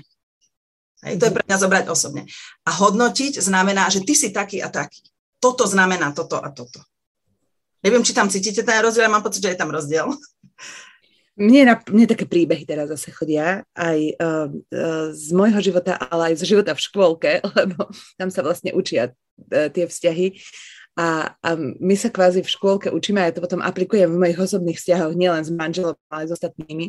Hej, 1.03 1.19
to 1.19 1.27
je 1.27 1.35
pre 1.35 1.43
mňa 1.51 1.59
zobrať 1.59 1.85
osobne. 1.91 2.31
A 2.63 2.71
hodnotiť 2.79 3.43
znamená, 3.43 3.91
že 3.91 4.07
ty 4.07 4.15
si 4.15 4.31
taký 4.31 4.63
a 4.63 4.71
taký. 4.71 5.03
Toto 5.43 5.67
znamená 5.67 6.15
toto 6.15 6.39
a 6.39 6.47
toto. 6.55 6.79
Neviem, 7.83 8.07
či 8.07 8.15
tam 8.15 8.31
cítite 8.31 8.63
ten 8.63 8.79
rozdiel, 8.79 9.11
mám 9.11 9.27
pocit, 9.27 9.43
že 9.43 9.51
je 9.51 9.59
tam 9.59 9.75
rozdiel. 9.75 10.15
Mne, 11.33 11.65
na, 11.65 11.75
mne 11.81 12.05
také 12.05 12.29
príbehy 12.29 12.69
teraz 12.69 12.93
zase 12.93 13.09
chodia 13.09 13.65
aj 13.73 13.99
uh, 14.21 14.53
uh, 14.53 15.09
z 15.17 15.33
môjho 15.33 15.65
života, 15.65 15.97
ale 15.97 16.33
aj 16.33 16.45
z 16.45 16.53
života 16.53 16.77
v 16.77 16.85
škôlke, 16.85 17.41
lebo 17.57 17.89
tam 18.21 18.29
sa 18.29 18.45
vlastne 18.45 18.77
učia 18.77 19.17
uh, 19.17 19.69
tie 19.73 19.89
vzťahy. 19.89 20.37
A, 20.93 21.33
a 21.41 21.51
my 21.57 21.97
sa 21.97 22.13
kvázi 22.13 22.45
v 22.45 22.53
škôlke 22.53 22.93
učíme, 22.93 23.17
a 23.17 23.33
ja 23.33 23.33
to 23.33 23.41
potom 23.41 23.65
aplikujem 23.65 24.13
v 24.13 24.21
mojich 24.21 24.37
osobných 24.37 24.77
vzťahoch, 24.77 25.17
nielen 25.17 25.41
s 25.41 25.49
manželom, 25.49 25.97
ale 26.13 26.29
aj 26.29 26.29
s 26.29 26.35
ostatnými, 26.37 26.87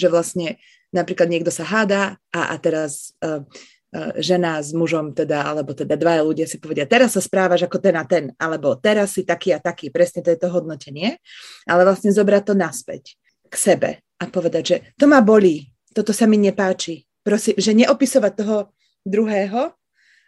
že 0.00 0.08
vlastne 0.08 0.56
napríklad 0.88 1.28
niekto 1.28 1.52
sa 1.52 1.68
hádá 1.68 2.16
a, 2.32 2.40
a 2.40 2.56
teraz 2.56 3.12
uh, 3.20 3.44
uh, 3.44 4.16
žena 4.16 4.64
s 4.64 4.72
mužom 4.72 5.12
teda, 5.12 5.44
alebo 5.44 5.76
teda 5.76 5.92
dvaja 5.92 6.24
ľudia 6.24 6.48
si 6.48 6.56
povedia, 6.56 6.88
teraz 6.88 7.12
sa 7.12 7.20
správaš 7.20 7.68
ako 7.68 7.76
ten 7.84 8.00
a 8.00 8.08
ten, 8.08 8.32
alebo 8.40 8.80
teraz 8.80 9.12
si 9.12 9.28
taký 9.28 9.52
a 9.52 9.60
taký, 9.60 9.92
presne 9.92 10.24
to 10.24 10.32
je 10.32 10.40
to 10.40 10.48
hodnotenie, 10.48 11.20
ale 11.68 11.84
vlastne 11.84 12.08
zobrať 12.16 12.48
to 12.48 12.56
naspäť 12.56 13.20
k 13.54 13.56
sebe 13.56 13.90
a 14.18 14.24
povedať, 14.26 14.62
že 14.66 14.76
to 14.98 15.06
ma 15.06 15.22
bolí, 15.22 15.70
toto 15.94 16.10
sa 16.10 16.26
mi 16.26 16.34
nepáči. 16.42 17.06
Prosím, 17.22 17.54
že 17.56 17.70
neopisovať 17.72 18.32
toho 18.34 18.74
druhého, 19.06 19.70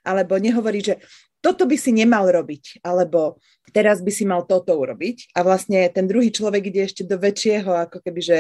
alebo 0.07 0.39
nehovoriť, 0.39 0.83
že 0.87 0.95
toto 1.43 1.67
by 1.67 1.77
si 1.77 1.91
nemal 1.91 2.31
robiť, 2.31 2.81
alebo 2.87 3.43
teraz 3.75 4.01
by 4.01 4.11
si 4.15 4.25
mal 4.25 4.47
toto 4.47 4.75
urobiť. 4.79 5.35
A 5.35 5.43
vlastne 5.43 5.91
ten 5.91 6.07
druhý 6.07 6.31
človek 6.31 6.71
ide 6.71 6.87
ešte 6.87 7.03
do 7.03 7.19
väčšieho, 7.19 7.91
ako 7.91 7.99
keby, 8.01 8.21
že 8.23 8.39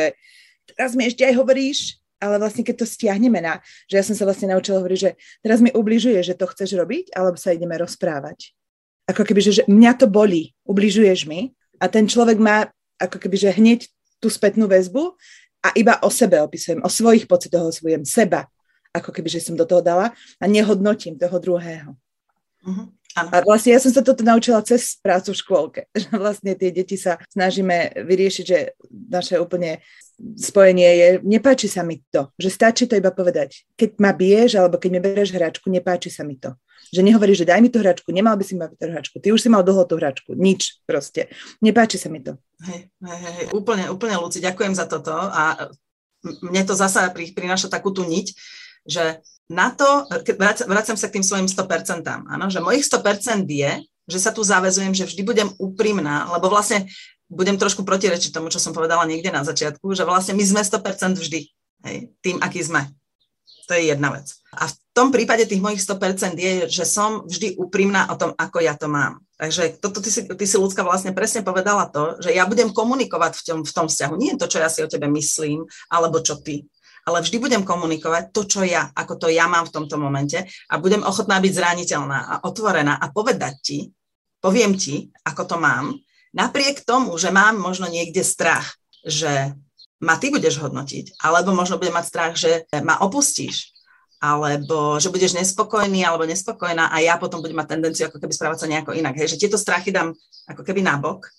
teraz 0.75 0.95
mi 0.95 1.11
ešte 1.11 1.27
aj 1.27 1.35
hovoríš, 1.37 1.99
ale 2.17 2.41
vlastne 2.41 2.65
keď 2.65 2.83
to 2.83 2.87
stiahneme 2.89 3.39
na, 3.45 3.61
že 3.91 4.01
ja 4.01 4.05
som 4.07 4.17
sa 4.17 4.25
vlastne 4.25 4.49
naučila 4.51 4.81
hovoriť, 4.81 4.99
že 4.99 5.11
teraz 5.45 5.61
mi 5.61 5.69
ubližuje, 5.69 6.17
že 6.25 6.39
to 6.39 6.49
chceš 6.49 6.79
robiť, 6.79 7.13
alebo 7.13 7.37
sa 7.37 7.53
ideme 7.53 7.77
rozprávať. 7.77 8.57
Ako 9.07 9.23
keby, 9.23 9.41
že, 9.45 9.63
že 9.63 9.65
mňa 9.69 9.93
to 10.01 10.07
bolí, 10.11 10.57
ubližuješ 10.67 11.29
mi 11.29 11.55
a 11.79 11.87
ten 11.87 12.09
človek 12.09 12.41
má 12.41 12.73
ako 12.97 13.21
keby, 13.21 13.37
že 13.37 13.55
hneď 13.55 13.87
tú 14.21 14.29
spätnú 14.33 14.67
väzbu 14.67 15.17
a 15.65 15.69
iba 15.75 15.99
o 16.03 16.09
sebe 16.13 16.39
opisujem, 16.41 16.83
o 16.85 16.91
svojich 16.91 17.27
pocitoch 17.27 17.69
osvojujem 17.69 18.07
seba, 18.07 18.47
ako 18.95 19.13
keby, 19.13 19.29
že 19.29 19.45
som 19.45 19.59
do 19.59 19.69
toho 19.69 19.85
dala 19.85 20.15
a 20.41 20.45
nehodnotím 20.49 21.21
toho 21.21 21.37
druhého. 21.37 21.93
Uh-huh. 22.65 22.89
A 23.17 23.41
vlastne 23.41 23.73
ja 23.73 23.81
som 23.81 23.89
sa 23.89 24.05
toto 24.05 24.21
naučila 24.21 24.61
cez 24.61 25.01
prácu 25.01 25.33
v 25.33 25.41
škôlke, 25.41 25.81
že 26.01 26.13
vlastne 26.13 26.53
tie 26.53 26.69
deti 26.69 27.01
sa 27.01 27.17
snažíme 27.33 28.05
vyriešiť, 28.05 28.45
že 28.45 28.77
naše 28.93 29.41
úplne 29.41 29.81
spojenie 30.37 30.91
je, 30.97 31.09
nepáči 31.25 31.69
sa 31.69 31.85
mi 31.85 32.05
to, 32.13 32.33
že 32.37 32.53
stačí 32.53 32.85
to 32.85 32.97
iba 32.97 33.13
povedať. 33.13 33.65
Keď 33.77 34.01
ma 34.01 34.13
biješ 34.13 34.61
alebo 34.61 34.77
keď 34.77 34.91
mi 34.93 35.01
bereš 35.01 35.33
hračku, 35.33 35.69
nepáči 35.73 36.13
sa 36.13 36.25
mi 36.25 36.37
to. 36.37 36.57
Že 36.93 37.03
nehovoríš, 37.03 37.43
že 37.43 37.49
daj 37.51 37.61
mi 37.61 37.69
tú 37.73 37.83
hračku, 37.83 38.15
nemal 38.15 38.39
by 38.39 38.45
si 38.47 38.55
mať 38.55 38.79
tú 38.79 38.87
hračku, 38.89 39.17
ty 39.19 39.33
už 39.33 39.43
si 39.43 39.49
mal 39.51 39.67
dlho 39.67 39.85
tú 39.89 39.99
hračku, 39.99 40.37
nič 40.37 40.81
proste. 40.87 41.33
Nepáči 41.59 41.99
sa 41.99 42.13
mi 42.13 42.23
to. 42.23 42.39
Hej, 42.63 42.89
hej, 42.93 43.21
hej, 43.21 43.47
úplne, 43.53 43.91
úplne, 43.91 44.17
Luci, 44.17 44.39
ďakujem 44.41 44.73
za 44.73 44.87
toto 44.87 45.13
a 45.13 45.73
mne 46.25 46.63
to 46.65 46.75
zasa 46.79 47.11
prináša 47.13 47.69
takú 47.69 47.93
tú 47.93 48.07
niť, 48.07 48.33
že 48.87 49.21
na 49.47 49.71
to, 49.71 50.07
keď 50.27 50.65
vracam 50.67 50.99
sa 50.99 51.07
k 51.07 51.21
tým 51.21 51.27
svojim 51.27 51.47
100%, 51.47 52.03
áno, 52.07 52.47
že 52.51 52.59
mojich 52.59 52.83
100% 52.83 53.47
je, 53.47 53.73
že 54.07 54.19
sa 54.19 54.31
tu 54.35 54.43
zavezujem, 54.43 54.95
že 54.95 55.07
vždy 55.07 55.23
budem 55.23 55.49
úprimná, 55.59 56.31
lebo 56.31 56.51
vlastne 56.51 56.87
budem 57.27 57.59
trošku 57.59 57.83
protirečiť 57.83 58.31
tomu, 58.31 58.51
čo 58.51 58.63
som 58.63 58.71
povedala 58.71 59.07
niekde 59.07 59.35
na 59.35 59.43
začiatku, 59.43 59.83
že 59.95 60.07
vlastne 60.07 60.39
my 60.39 60.45
sme 60.47 60.63
100% 60.63 61.19
vždy, 61.19 61.41
hej, 61.87 61.97
tým, 62.23 62.39
aký 62.39 62.63
sme. 62.63 62.87
To 63.67 63.75
je 63.75 63.91
jedna 63.91 64.15
vec. 64.15 64.31
A 64.55 64.71
v 64.71 64.75
tom 64.95 65.11
prípade 65.11 65.43
tých 65.43 65.59
mojich 65.59 65.83
100% 65.83 66.39
je, 66.39 66.71
že 66.71 66.87
som 66.87 67.27
vždy 67.27 67.59
úprimná 67.59 68.07
o 68.09 68.15
tom, 68.15 68.31
ako 68.39 68.63
ja 68.63 68.79
to 68.79 68.87
mám. 68.87 69.27
Takže 69.37 69.83
toto 69.83 69.99
ty 69.99 70.09
si, 70.09 70.23
ty 70.23 70.45
si 70.47 70.57
ľudská 70.57 70.87
vlastne 70.87 71.11
presne 71.11 71.43
povedala 71.43 71.91
to, 71.91 72.17
že 72.23 72.31
ja 72.33 72.47
budem 72.47 72.71
komunikovať 72.71 73.33
v 73.37 73.43
tom, 73.43 73.59
v 73.67 73.73
tom 73.75 73.87
vzťahu. 73.91 74.15
Nie 74.17 74.39
to, 74.39 74.47
čo 74.47 74.63
ja 74.63 74.71
si 74.71 74.81
o 74.87 74.89
tebe 74.89 75.11
myslím, 75.11 75.67
alebo 75.91 76.23
čo 76.23 76.39
ty. 76.39 76.65
Ale 77.07 77.23
vždy 77.23 77.39
budem 77.39 77.63
komunikovať 77.63 78.35
to, 78.35 78.43
čo 78.51 78.61
ja, 78.67 78.91
ako 78.91 79.15
to 79.15 79.27
ja 79.31 79.47
mám 79.47 79.71
v 79.71 79.75
tomto 79.79 79.95
momente 79.95 80.43
a 80.43 80.75
budem 80.83 81.07
ochotná 81.07 81.39
byť 81.39 81.53
zraniteľná 81.55 82.19
a 82.19 82.35
otvorená 82.43 82.99
a 82.99 83.07
povedať 83.15 83.55
ti, 83.63 83.79
poviem 84.43 84.75
ti, 84.75 85.15
ako 85.23 85.43
to 85.47 85.57
mám, 85.63 85.95
napriek 86.35 86.83
tomu, 86.83 87.15
že 87.15 87.31
mám 87.31 87.63
možno 87.63 87.87
niekde 87.87 88.27
strach, 88.27 88.75
že 89.07 89.55
ma 90.03 90.19
ty 90.19 90.29
budeš 90.29 90.61
hodnotiť, 90.61 91.23
alebo 91.23 91.57
možno 91.57 91.79
budem 91.81 91.95
mať 91.95 92.07
strach, 92.11 92.35
že 92.35 92.67
ma 92.85 93.01
opustíš, 93.01 93.73
alebo 94.21 94.99
že 94.99 95.13
budeš 95.13 95.37
nespokojný 95.37 96.05
alebo 96.05 96.27
nespokojná 96.27 96.91
a 96.91 96.97
ja 97.01 97.17
potom 97.21 97.41
budem 97.41 97.57
mať 97.57 97.71
tendenciu 97.77 98.05
ako 98.09 98.19
keby 98.21 98.33
správať 98.33 98.59
sa 98.65 98.71
nejako 98.71 98.97
inak. 98.97 99.15
Hej, 99.17 99.37
že 99.37 99.41
tieto 99.47 99.61
strachy 99.61 99.93
dám 99.93 100.13
ako 100.51 100.63
keby 100.67 100.83
nabok, 100.83 101.31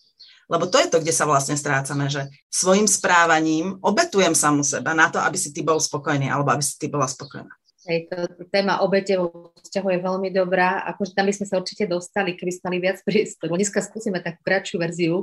lebo 0.47 0.65
to 0.71 0.79
je 0.79 0.87
to, 0.87 1.03
kde 1.03 1.11
sa 1.11 1.27
vlastne 1.27 1.59
strácame, 1.59 2.07
že 2.07 2.31
svojim 2.47 2.87
správaním 2.87 3.75
obetujem 3.83 4.31
samu 4.31 4.63
seba 4.63 4.95
na 4.95 5.11
to, 5.11 5.19
aby 5.19 5.35
si 5.35 5.51
ty 5.51 5.59
bol 5.59 5.77
spokojný 5.77 6.31
alebo 6.31 6.55
aby 6.55 6.63
si 6.63 6.79
ty 6.79 6.87
bola 6.87 7.07
spokojná. 7.07 7.51
Hej, 7.87 8.11
to, 8.11 8.27
téma 8.51 8.83
obete 8.83 9.15
vo 9.15 9.55
vzťahu 9.63 9.87
je 9.95 9.99
veľmi 10.03 10.29
dobrá. 10.35 10.83
Akože 10.91 11.15
tam 11.15 11.31
by 11.31 11.33
sme 11.39 11.47
sa 11.47 11.55
určite 11.55 11.87
dostali, 11.87 12.35
keby 12.35 12.51
sme 12.51 12.63
mali 12.67 12.77
viac 12.83 12.99
priestoru. 13.07 13.55
Dneska 13.55 13.79
skúsime 13.79 14.19
takú 14.19 14.43
kratšiu 14.43 14.75
verziu 14.75 15.15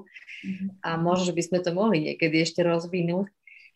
a 0.81 0.97
možno, 0.97 1.29
že 1.29 1.37
by 1.37 1.43
sme 1.45 1.59
to 1.61 1.77
mohli 1.77 2.09
niekedy 2.09 2.41
ešte 2.41 2.65
rozvinúť. 2.65 3.29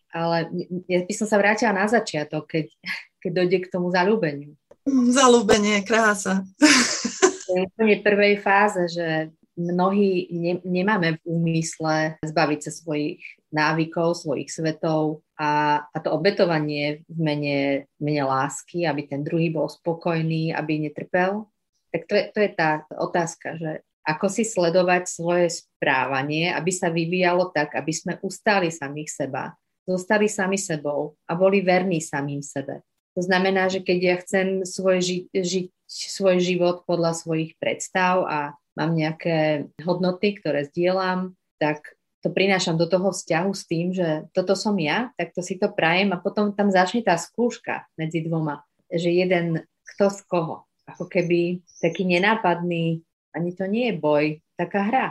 Ale 0.09 0.49
ja 0.89 1.05
by 1.05 1.13
som 1.13 1.29
sa 1.29 1.37
vrátila 1.37 1.77
na 1.77 1.85
začiatok, 1.85 2.49
keď, 2.49 2.73
keď 3.21 3.31
dojde 3.45 3.59
k 3.61 3.73
tomu 3.73 3.93
zalúbeniu. 3.93 4.57
Zalúbenie, 4.89 5.85
krása. 5.85 6.49
V 6.57 7.69
úplne 7.69 8.01
prvej 8.01 8.41
fáze, 8.41 8.89
že 8.89 9.37
mnohí 9.59 10.31
ne, 10.31 10.63
nemáme 10.63 11.19
v 11.19 11.25
úmysle 11.27 12.23
zbaviť 12.23 12.61
sa 12.63 12.73
svojich 12.73 13.21
návykov, 13.51 14.15
svojich 14.15 14.49
svetov 14.49 15.27
a, 15.35 15.83
a 15.91 15.97
to 15.99 16.15
obetovanie 16.15 17.03
v 17.11 17.19
mene, 17.19 17.59
mene 17.99 18.23
lásky, 18.23 18.87
aby 18.87 19.11
ten 19.11 19.27
druhý 19.27 19.51
bol 19.51 19.67
spokojný, 19.67 20.55
aby 20.55 20.89
netrpel, 20.89 21.51
tak 21.91 22.07
to 22.07 22.15
je, 22.15 22.25
to 22.31 22.39
je 22.45 22.51
tá 22.55 22.71
otázka, 22.95 23.59
že 23.59 23.83
ako 24.09 24.27
si 24.33 24.45
sledovať 24.49 25.05
svoje 25.05 25.53
správanie, 25.53 26.49
aby 26.49 26.73
sa 26.73 26.89
vyvíjalo 26.89 27.53
tak, 27.53 27.77
aby 27.77 27.93
sme 27.93 28.17
ustali 28.25 28.73
samých 28.73 29.13
seba, 29.13 29.53
zostali 29.85 30.33
sami 30.33 30.57
sebou 30.57 31.17
a 31.29 31.37
boli 31.37 31.61
verní 31.61 32.01
samým 32.01 32.41
sebe. 32.41 32.81
To 33.17 33.21
znamená, 33.25 33.69
že 33.69 33.83
keď 33.83 33.99
ja 34.01 34.17
chcem 34.23 34.47
svoj 34.63 35.03
ži- 35.03 35.29
žiť 35.33 35.69
svoj 35.89 36.39
život 36.39 36.85
podľa 36.85 37.17
svojich 37.17 37.57
predstav 37.57 38.25
a 38.29 38.39
mám 38.79 38.95
nejaké 38.95 39.67
hodnoty, 39.83 40.39
ktoré 40.39 40.71
zdieľam, 40.71 41.35
tak 41.59 41.99
to 42.23 42.31
prinášam 42.31 42.79
do 42.79 42.87
toho 42.87 43.11
vzťahu 43.11 43.51
s 43.51 43.63
tým, 43.67 43.91
že 43.95 44.27
toto 44.35 44.55
som 44.55 44.75
ja, 44.79 45.11
tak 45.19 45.35
to 45.35 45.43
si 45.43 45.59
to 45.59 45.71
prajem 45.71 46.15
a 46.15 46.23
potom 46.23 46.55
tam 46.55 46.71
začne 46.71 47.03
tá 47.03 47.19
skúška 47.19 47.87
medzi 47.99 48.23
dvoma, 48.23 48.63
že 48.91 49.11
jeden 49.11 49.67
kto 49.95 50.11
z 50.11 50.21
koho. 50.27 50.57
Ako 50.89 51.07
keby 51.07 51.63
taký 51.79 52.07
nenápadný, 52.09 53.03
ani 53.35 53.51
to 53.55 53.69
nie 53.69 53.93
je 53.93 53.95
boj, 54.01 54.25
taká 54.59 54.89
hra. 54.89 55.07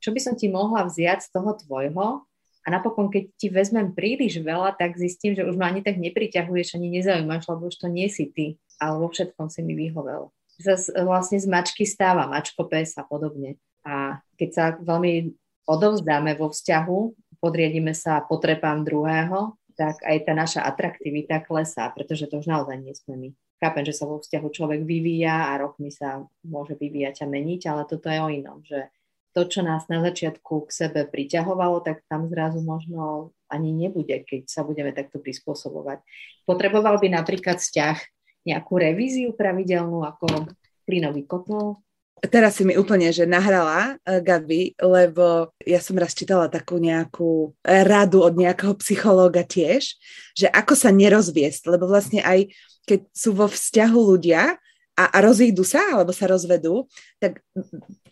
Čo 0.00 0.16
by 0.16 0.20
som 0.22 0.34
ti 0.36 0.48
mohla 0.48 0.88
vziať 0.88 1.28
z 1.28 1.30
toho 1.34 1.50
tvojho 1.60 2.24
a 2.64 2.66
napokon, 2.72 3.12
keď 3.12 3.24
ti 3.36 3.52
vezmem 3.52 3.92
príliš 3.92 4.40
veľa, 4.40 4.80
tak 4.80 4.96
zistím, 4.96 5.36
že 5.36 5.44
už 5.44 5.60
ma 5.60 5.68
ani 5.68 5.84
tak 5.84 6.00
nepriťahuješ, 6.00 6.76
ani 6.76 6.88
nezaujímaš, 7.00 7.52
lebo 7.52 7.68
už 7.68 7.76
to 7.84 7.88
nie 7.90 8.08
si 8.08 8.32
ty, 8.32 8.56
ale 8.80 8.96
vo 8.96 9.12
všetkom 9.12 9.52
si 9.52 9.60
mi 9.60 9.76
vyhovel 9.76 10.32
sa 10.60 10.76
vlastne 11.02 11.40
z 11.40 11.48
mačky 11.48 11.88
stáva 11.88 12.28
mačko 12.28 12.68
pes 12.68 12.94
a 13.00 13.04
podobne. 13.04 13.56
A 13.82 14.20
keď 14.36 14.50
sa 14.52 14.64
veľmi 14.76 15.32
odovzdáme 15.64 16.36
vo 16.36 16.52
vzťahu, 16.52 16.98
podriedíme 17.40 17.96
sa 17.96 18.20
potrebám 18.20 18.84
druhého, 18.84 19.56
tak 19.74 20.04
aj 20.04 20.28
tá 20.28 20.32
naša 20.36 20.60
atraktivita 20.60 21.40
klesá, 21.40 21.88
pretože 21.88 22.28
to 22.28 22.44
už 22.44 22.52
naozaj 22.52 22.76
nie 22.76 22.92
sme 22.92 23.16
my. 23.16 23.28
Chápem, 23.60 23.84
že 23.84 23.96
sa 23.96 24.04
vo 24.04 24.20
vzťahu 24.20 24.48
človek 24.52 24.80
vyvíja 24.84 25.52
a 25.52 25.60
rokmi 25.60 25.88
sa 25.88 26.24
môže 26.44 26.76
vyvíjať 26.76 27.24
a 27.24 27.26
meniť, 27.28 27.60
ale 27.68 27.82
toto 27.88 28.08
je 28.08 28.20
o 28.20 28.28
inom, 28.28 28.60
že 28.64 28.92
to, 29.30 29.46
čo 29.46 29.60
nás 29.62 29.86
na 29.86 30.02
začiatku 30.02 30.68
k 30.68 30.70
sebe 30.74 31.00
priťahovalo, 31.06 31.80
tak 31.86 32.02
tam 32.10 32.26
zrazu 32.26 32.60
možno 32.60 33.30
ani 33.46 33.70
nebude, 33.70 34.26
keď 34.26 34.50
sa 34.50 34.66
budeme 34.66 34.90
takto 34.90 35.22
prispôsobovať. 35.22 36.02
Potreboval 36.44 36.98
by 36.98 37.08
napríklad 37.14 37.62
vzťah 37.62 37.96
nejakú 38.44 38.80
revíziu 38.80 39.32
pravidelnú 39.36 40.04
ako 40.04 40.48
plynový 40.88 41.24
kotol? 41.28 41.80
Teraz 42.20 42.60
si 42.60 42.68
mi 42.68 42.76
úplne, 42.76 43.08
že 43.16 43.24
nahrala 43.24 43.96
uh, 43.96 44.20
Gabi, 44.20 44.76
lebo 44.76 45.56
ja 45.64 45.80
som 45.80 45.96
raz 45.96 46.12
čítala 46.12 46.52
takú 46.52 46.76
nejakú 46.76 47.56
radu 47.64 48.20
od 48.20 48.36
nejakého 48.36 48.76
psychológa 48.76 49.40
tiež, 49.40 49.96
že 50.36 50.46
ako 50.52 50.76
sa 50.76 50.92
nerozviesť, 50.92 51.72
lebo 51.72 51.88
vlastne 51.88 52.20
aj 52.20 52.52
keď 52.84 53.00
sú 53.16 53.32
vo 53.32 53.48
vzťahu 53.48 53.98
ľudia 54.16 54.60
a 55.00 55.08
a, 55.08 55.18
rozídu 55.24 55.64
sa 55.64 55.80
alebo 55.96 56.12
sa 56.12 56.28
rozvedú, 56.28 56.84
tak 57.16 57.40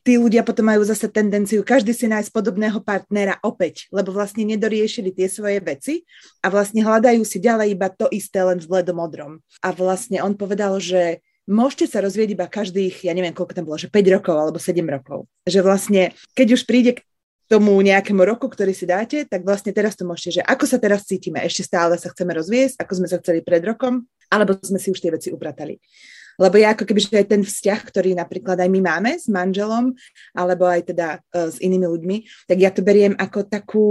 tí 0.00 0.16
ľudia 0.16 0.40
potom 0.40 0.73
majú 0.73 0.80
zase 0.88 1.04
tendenciu 1.12 1.61
každý 1.61 1.92
si 1.92 2.09
nájsť 2.09 2.33
podobného 2.33 2.80
partnera 2.80 3.37
opäť, 3.45 3.92
lebo 3.92 4.16
vlastne 4.16 4.49
nedoriešili 4.49 5.12
tie 5.12 5.28
svoje 5.28 5.61
veci 5.61 6.09
a 6.40 6.49
vlastne 6.49 6.80
hľadajú 6.80 7.21
si 7.28 7.45
ďalej 7.45 7.76
iba 7.76 7.92
to 7.92 8.09
isté 8.09 8.40
len 8.40 8.57
v 8.57 8.71
bledom 8.73 8.97
modrom. 8.97 9.33
A 9.61 9.68
vlastne 9.76 10.25
on 10.25 10.33
povedal, 10.33 10.80
že 10.80 11.21
môžete 11.45 11.92
sa 11.92 12.00
rozvieť 12.00 12.33
iba 12.33 12.49
každých, 12.49 13.04
ja 13.04 13.12
neviem, 13.12 13.37
koľko 13.37 13.52
tam 13.52 13.68
bolo, 13.68 13.76
že 13.76 13.92
5 13.92 14.16
rokov 14.16 14.37
alebo 14.40 14.57
7 14.57 14.80
rokov. 14.88 15.28
Že 15.45 15.61
vlastne, 15.61 16.16
keď 16.33 16.49
už 16.57 16.62
príde 16.64 16.97
k 16.97 17.04
tomu 17.49 17.76
nejakému 17.80 18.21
roku, 18.25 18.49
ktorý 18.49 18.73
si 18.76 18.85
dáte, 18.85 19.25
tak 19.25 19.45
vlastne 19.45 19.73
teraz 19.73 19.97
to 19.97 20.04
môžete, 20.04 20.40
že 20.40 20.42
ako 20.45 20.64
sa 20.68 20.76
teraz 20.80 21.09
cítime, 21.09 21.40
ešte 21.45 21.64
stále 21.64 21.97
sa 21.97 22.12
chceme 22.12 22.37
rozviesť, 22.37 22.80
ako 22.80 22.92
sme 22.92 23.09
sa 23.09 23.16
chceli 23.21 23.40
pred 23.40 23.64
rokom, 23.64 24.04
alebo 24.28 24.57
sme 24.61 24.76
si 24.76 24.92
už 24.92 25.00
tie 25.00 25.12
veci 25.12 25.33
upratali. 25.33 25.80
Lebo 26.38 26.54
ja 26.54 26.71
ako 26.73 26.87
keby, 26.87 27.00
že 27.02 27.18
aj 27.18 27.28
ten 27.35 27.42
vzťah, 27.42 27.80
ktorý 27.83 28.14
napríklad 28.14 28.62
aj 28.62 28.71
my 28.71 28.80
máme 28.80 29.11
s 29.18 29.26
manželom, 29.26 29.90
alebo 30.33 30.71
aj 30.71 30.95
teda 30.95 31.18
uh, 31.18 31.50
s 31.50 31.59
inými 31.59 31.90
ľuďmi, 31.90 32.16
tak 32.47 32.62
ja 32.62 32.71
to 32.71 32.87
beriem 32.87 33.18
ako 33.18 33.42
takú, 33.50 33.88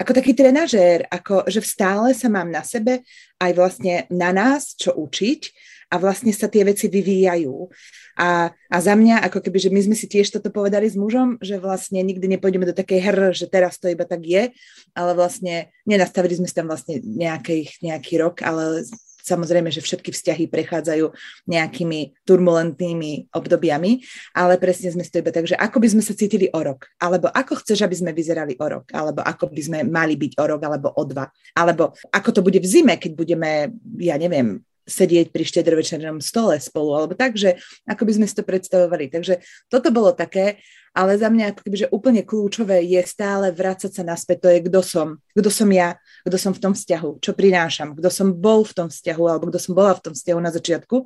ako 0.00 0.10
taký 0.16 0.32
trenažér, 0.32 1.04
ako, 1.12 1.44
že 1.52 1.60
stále 1.60 2.16
sa 2.16 2.32
mám 2.32 2.48
na 2.48 2.64
sebe 2.64 3.04
aj 3.36 3.52
vlastne 3.52 3.94
na 4.08 4.32
nás 4.32 4.72
čo 4.72 4.96
učiť 4.96 5.52
a 5.92 6.00
vlastne 6.00 6.32
sa 6.32 6.48
tie 6.48 6.64
veci 6.64 6.88
vyvíjajú. 6.88 7.68
A, 8.16 8.48
a 8.48 8.76
za 8.80 8.96
mňa, 8.96 9.20
ako 9.28 9.44
keby, 9.44 9.58
že 9.60 9.68
my 9.68 9.80
sme 9.84 9.96
si 9.96 10.08
tiež 10.08 10.32
toto 10.32 10.48
povedali 10.48 10.88
s 10.88 10.96
mužom, 10.96 11.36
že 11.44 11.60
vlastne 11.60 12.00
nikdy 12.00 12.32
nepôjdeme 12.32 12.64
do 12.64 12.72
takej 12.72 13.00
hr, 13.04 13.18
že 13.36 13.44
teraz 13.52 13.76
to 13.76 13.92
iba 13.92 14.08
tak 14.08 14.24
je, 14.24 14.56
ale 14.96 15.12
vlastne 15.12 15.68
nenastavili 15.84 16.40
sme 16.40 16.48
si 16.48 16.56
tam 16.56 16.72
vlastne 16.72 17.04
nejaký, 17.04 17.84
nejaký 17.84 18.24
rok, 18.24 18.40
ale 18.40 18.88
Samozrejme, 19.22 19.70
že 19.70 19.78
všetky 19.78 20.10
vzťahy 20.10 20.50
prechádzajú 20.50 21.14
nejakými 21.46 22.26
turbulentnými 22.26 23.30
obdobiami, 23.30 24.02
ale 24.34 24.58
presne 24.58 24.90
sme 24.90 25.06
si 25.06 25.14
to 25.14 25.22
iba 25.22 25.30
tak, 25.30 25.46
že 25.46 25.54
ako 25.54 25.78
by 25.78 25.88
sme 25.94 26.02
sa 26.02 26.12
cítili 26.18 26.50
o 26.50 26.60
rok, 26.60 26.90
alebo 26.98 27.30
ako 27.30 27.62
chceš, 27.62 27.86
aby 27.86 27.94
sme 27.94 28.10
vyzerali 28.10 28.58
o 28.58 28.66
rok, 28.66 28.90
alebo 28.90 29.22
ako 29.22 29.54
by 29.54 29.62
sme 29.62 29.78
mali 29.86 30.18
byť 30.18 30.32
o 30.42 30.44
rok, 30.50 30.60
alebo 30.66 30.88
o 30.90 31.02
dva, 31.06 31.30
alebo 31.54 31.94
ako 32.10 32.28
to 32.34 32.40
bude 32.42 32.58
v 32.58 32.66
zime, 32.66 32.98
keď 32.98 33.12
budeme, 33.14 33.70
ja 34.02 34.18
neviem, 34.18 34.58
sedieť 34.86 35.30
pri 35.30 35.44
štedrovečernom 35.46 36.18
stole 36.18 36.58
spolu, 36.58 36.98
alebo 36.98 37.14
tak, 37.14 37.38
že 37.38 37.58
ako 37.86 38.02
by 38.02 38.12
sme 38.18 38.26
si 38.26 38.34
to 38.34 38.42
predstavovali. 38.42 39.10
Takže 39.10 39.42
toto 39.70 39.94
bolo 39.94 40.10
také, 40.10 40.58
ale 40.92 41.16
za 41.16 41.32
mňa 41.32 41.56
ako 41.56 41.60
keby, 41.64 41.76
že 41.86 41.88
úplne 41.88 42.20
kľúčové 42.20 42.84
je 42.84 43.00
stále 43.08 43.48
vrácať 43.48 43.88
sa 43.96 44.04
naspäť, 44.04 44.44
to 44.44 44.48
je 44.52 44.60
kto 44.68 44.80
som, 44.84 45.08
kto 45.32 45.48
som 45.48 45.68
ja, 45.72 45.96
kto 46.28 46.36
som 46.36 46.52
v 46.52 46.60
tom 46.60 46.72
vzťahu, 46.76 47.10
čo 47.24 47.32
prinášam, 47.32 47.96
kto 47.96 48.12
som 48.12 48.36
bol 48.36 48.60
v 48.60 48.76
tom 48.76 48.88
vzťahu, 48.92 49.24
alebo 49.24 49.48
kto 49.48 49.58
som 49.58 49.72
bola 49.72 49.96
v 49.96 50.04
tom 50.04 50.12
vzťahu 50.12 50.40
na 50.44 50.52
začiatku, 50.52 50.96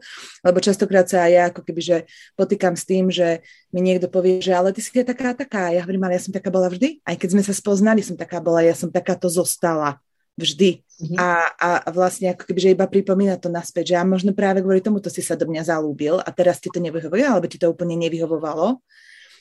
lebo 0.43 0.59
častokrát 0.59 1.07
sa 1.07 1.31
aj 1.31 1.33
ja 1.33 1.43
ako 1.55 1.63
keby, 1.63 1.81
že 1.81 1.97
potýkam 2.35 2.75
s 2.75 2.85
tým, 2.85 3.15
že 3.15 3.47
mi 3.71 3.79
niekto 3.79 4.11
povie, 4.11 4.43
že 4.43 4.59
ale 4.59 4.75
ty 4.75 4.83
si 4.83 4.91
taká, 4.91 5.39
taká, 5.39 5.71
ja 5.71 5.87
hovorím, 5.87 6.11
ale 6.11 6.19
ja 6.19 6.23
som 6.27 6.35
taká 6.35 6.51
bola 6.51 6.67
vždy, 6.67 7.07
aj 7.07 7.17
keď 7.23 7.29
sme 7.39 7.43
sa 7.47 7.55
spoznali, 7.55 8.03
som 8.03 8.19
taká 8.19 8.43
bola, 8.43 8.67
ja 8.67 8.75
som 8.75 8.91
takáto 8.91 9.31
zostala 9.31 10.03
vždy. 10.37 10.81
Mm-hmm. 10.97 11.17
A, 11.21 11.29
a 11.61 11.69
vlastne 11.93 12.33
ako 12.33 12.49
keby, 12.49 12.61
že 12.61 12.73
iba 12.73 12.89
pripomína 12.89 13.37
to 13.37 13.53
naspäť, 13.53 13.93
že 13.93 13.97
a 14.01 14.05
možno 14.05 14.33
práve 14.33 14.65
kvôli 14.65 14.81
tomu 14.81 15.01
to 15.01 15.13
si 15.13 15.21
sa 15.21 15.37
do 15.37 15.45
mňa 15.45 15.69
zalúbil 15.69 16.21
a 16.25 16.29
teraz 16.33 16.57
ti 16.57 16.73
to 16.73 16.81
nevyhovuje, 16.81 17.21
alebo 17.21 17.45
ti 17.45 17.61
to 17.61 17.69
úplne 17.69 18.01
nevyhovovalo 18.01 18.81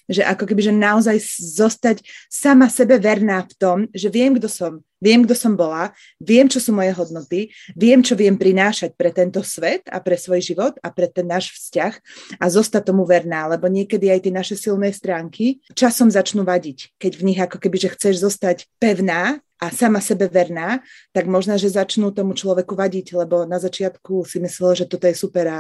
že 0.10 0.22
ako 0.22 0.46
keby, 0.46 0.62
že 0.62 0.74
naozaj 0.74 1.18
zostať 1.58 2.06
sama 2.30 2.70
sebe 2.70 2.98
verná 3.02 3.42
v 3.46 3.54
tom, 3.58 3.78
že 3.92 4.10
viem, 4.14 4.38
kto 4.38 4.46
som, 4.46 4.72
viem, 5.02 5.26
kto 5.26 5.34
som 5.34 5.58
bola, 5.58 5.92
viem, 6.22 6.46
čo 6.46 6.62
sú 6.62 6.78
moje 6.78 6.94
hodnoty, 6.94 7.50
viem, 7.74 8.06
čo 8.06 8.14
viem 8.14 8.38
prinášať 8.38 8.94
pre 8.94 9.10
tento 9.10 9.42
svet 9.42 9.86
a 9.90 9.98
pre 9.98 10.16
svoj 10.18 10.42
život 10.46 10.78
a 10.86 10.94
pre 10.94 11.10
ten 11.10 11.26
náš 11.26 11.54
vzťah 11.58 11.94
a 12.38 12.46
zostať 12.46 12.94
tomu 12.94 13.04
verná, 13.06 13.50
lebo 13.50 13.66
niekedy 13.66 14.14
aj 14.14 14.30
tie 14.30 14.34
naše 14.34 14.56
silné 14.56 14.94
stránky 14.94 15.62
časom 15.74 16.14
začnú 16.14 16.46
vadiť, 16.46 16.94
keď 17.02 17.12
v 17.18 17.26
nich 17.26 17.40
ako 17.42 17.58
keby, 17.58 17.78
že 17.82 17.94
chceš 17.98 18.22
zostať 18.22 18.70
pevná 18.78 19.42
a 19.56 19.72
sama 19.72 20.04
sebe 20.04 20.28
verná, 20.28 20.84
tak 21.16 21.32
možno, 21.32 21.56
že 21.56 21.72
začnú 21.72 22.12
tomu 22.12 22.36
človeku 22.36 22.76
vadiť, 22.76 23.16
lebo 23.16 23.48
na 23.48 23.56
začiatku 23.56 24.28
si 24.28 24.44
myslel, 24.44 24.84
že 24.84 24.86
toto 24.86 25.08
je 25.08 25.16
super 25.16 25.48
a 25.48 25.60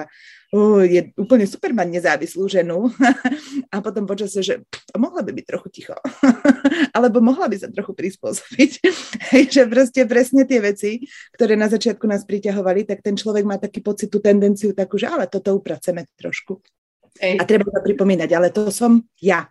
uh, 0.52 0.84
je 0.84 1.16
úplne 1.16 1.48
super 1.48 1.72
mať 1.72 1.88
nezávislú 1.96 2.44
ženu 2.52 2.92
a 3.74 3.76
potom 3.80 4.04
počasie, 4.04 4.44
že 4.44 4.54
mohla 5.00 5.24
by 5.24 5.32
byť 5.32 5.46
trochu 5.48 5.68
ticho, 5.72 5.96
alebo 6.96 7.24
mohla 7.24 7.48
by 7.48 7.56
sa 7.56 7.72
trochu 7.72 7.96
prispôsobiť, 7.96 8.72
že 9.56 9.64
proste 9.64 10.04
presne 10.04 10.44
tie 10.44 10.60
veci, 10.60 11.08
ktoré 11.32 11.56
na 11.56 11.72
začiatku 11.72 12.04
nás 12.04 12.28
priťahovali, 12.28 12.84
tak 12.84 13.00
ten 13.00 13.16
človek 13.16 13.48
má 13.48 13.56
taký 13.56 13.80
pocit, 13.80 14.12
tú 14.12 14.20
tendenciu 14.20 14.76
takú, 14.76 15.00
že 15.00 15.08
ale 15.08 15.32
toto 15.32 15.56
upraceme 15.56 16.04
trošku. 16.20 16.60
Ej. 17.16 17.40
A 17.40 17.48
treba 17.48 17.72
to 17.72 17.80
pripomínať, 17.80 18.30
ale 18.36 18.52
to 18.52 18.68
som 18.76 19.00
ja. 19.24 19.48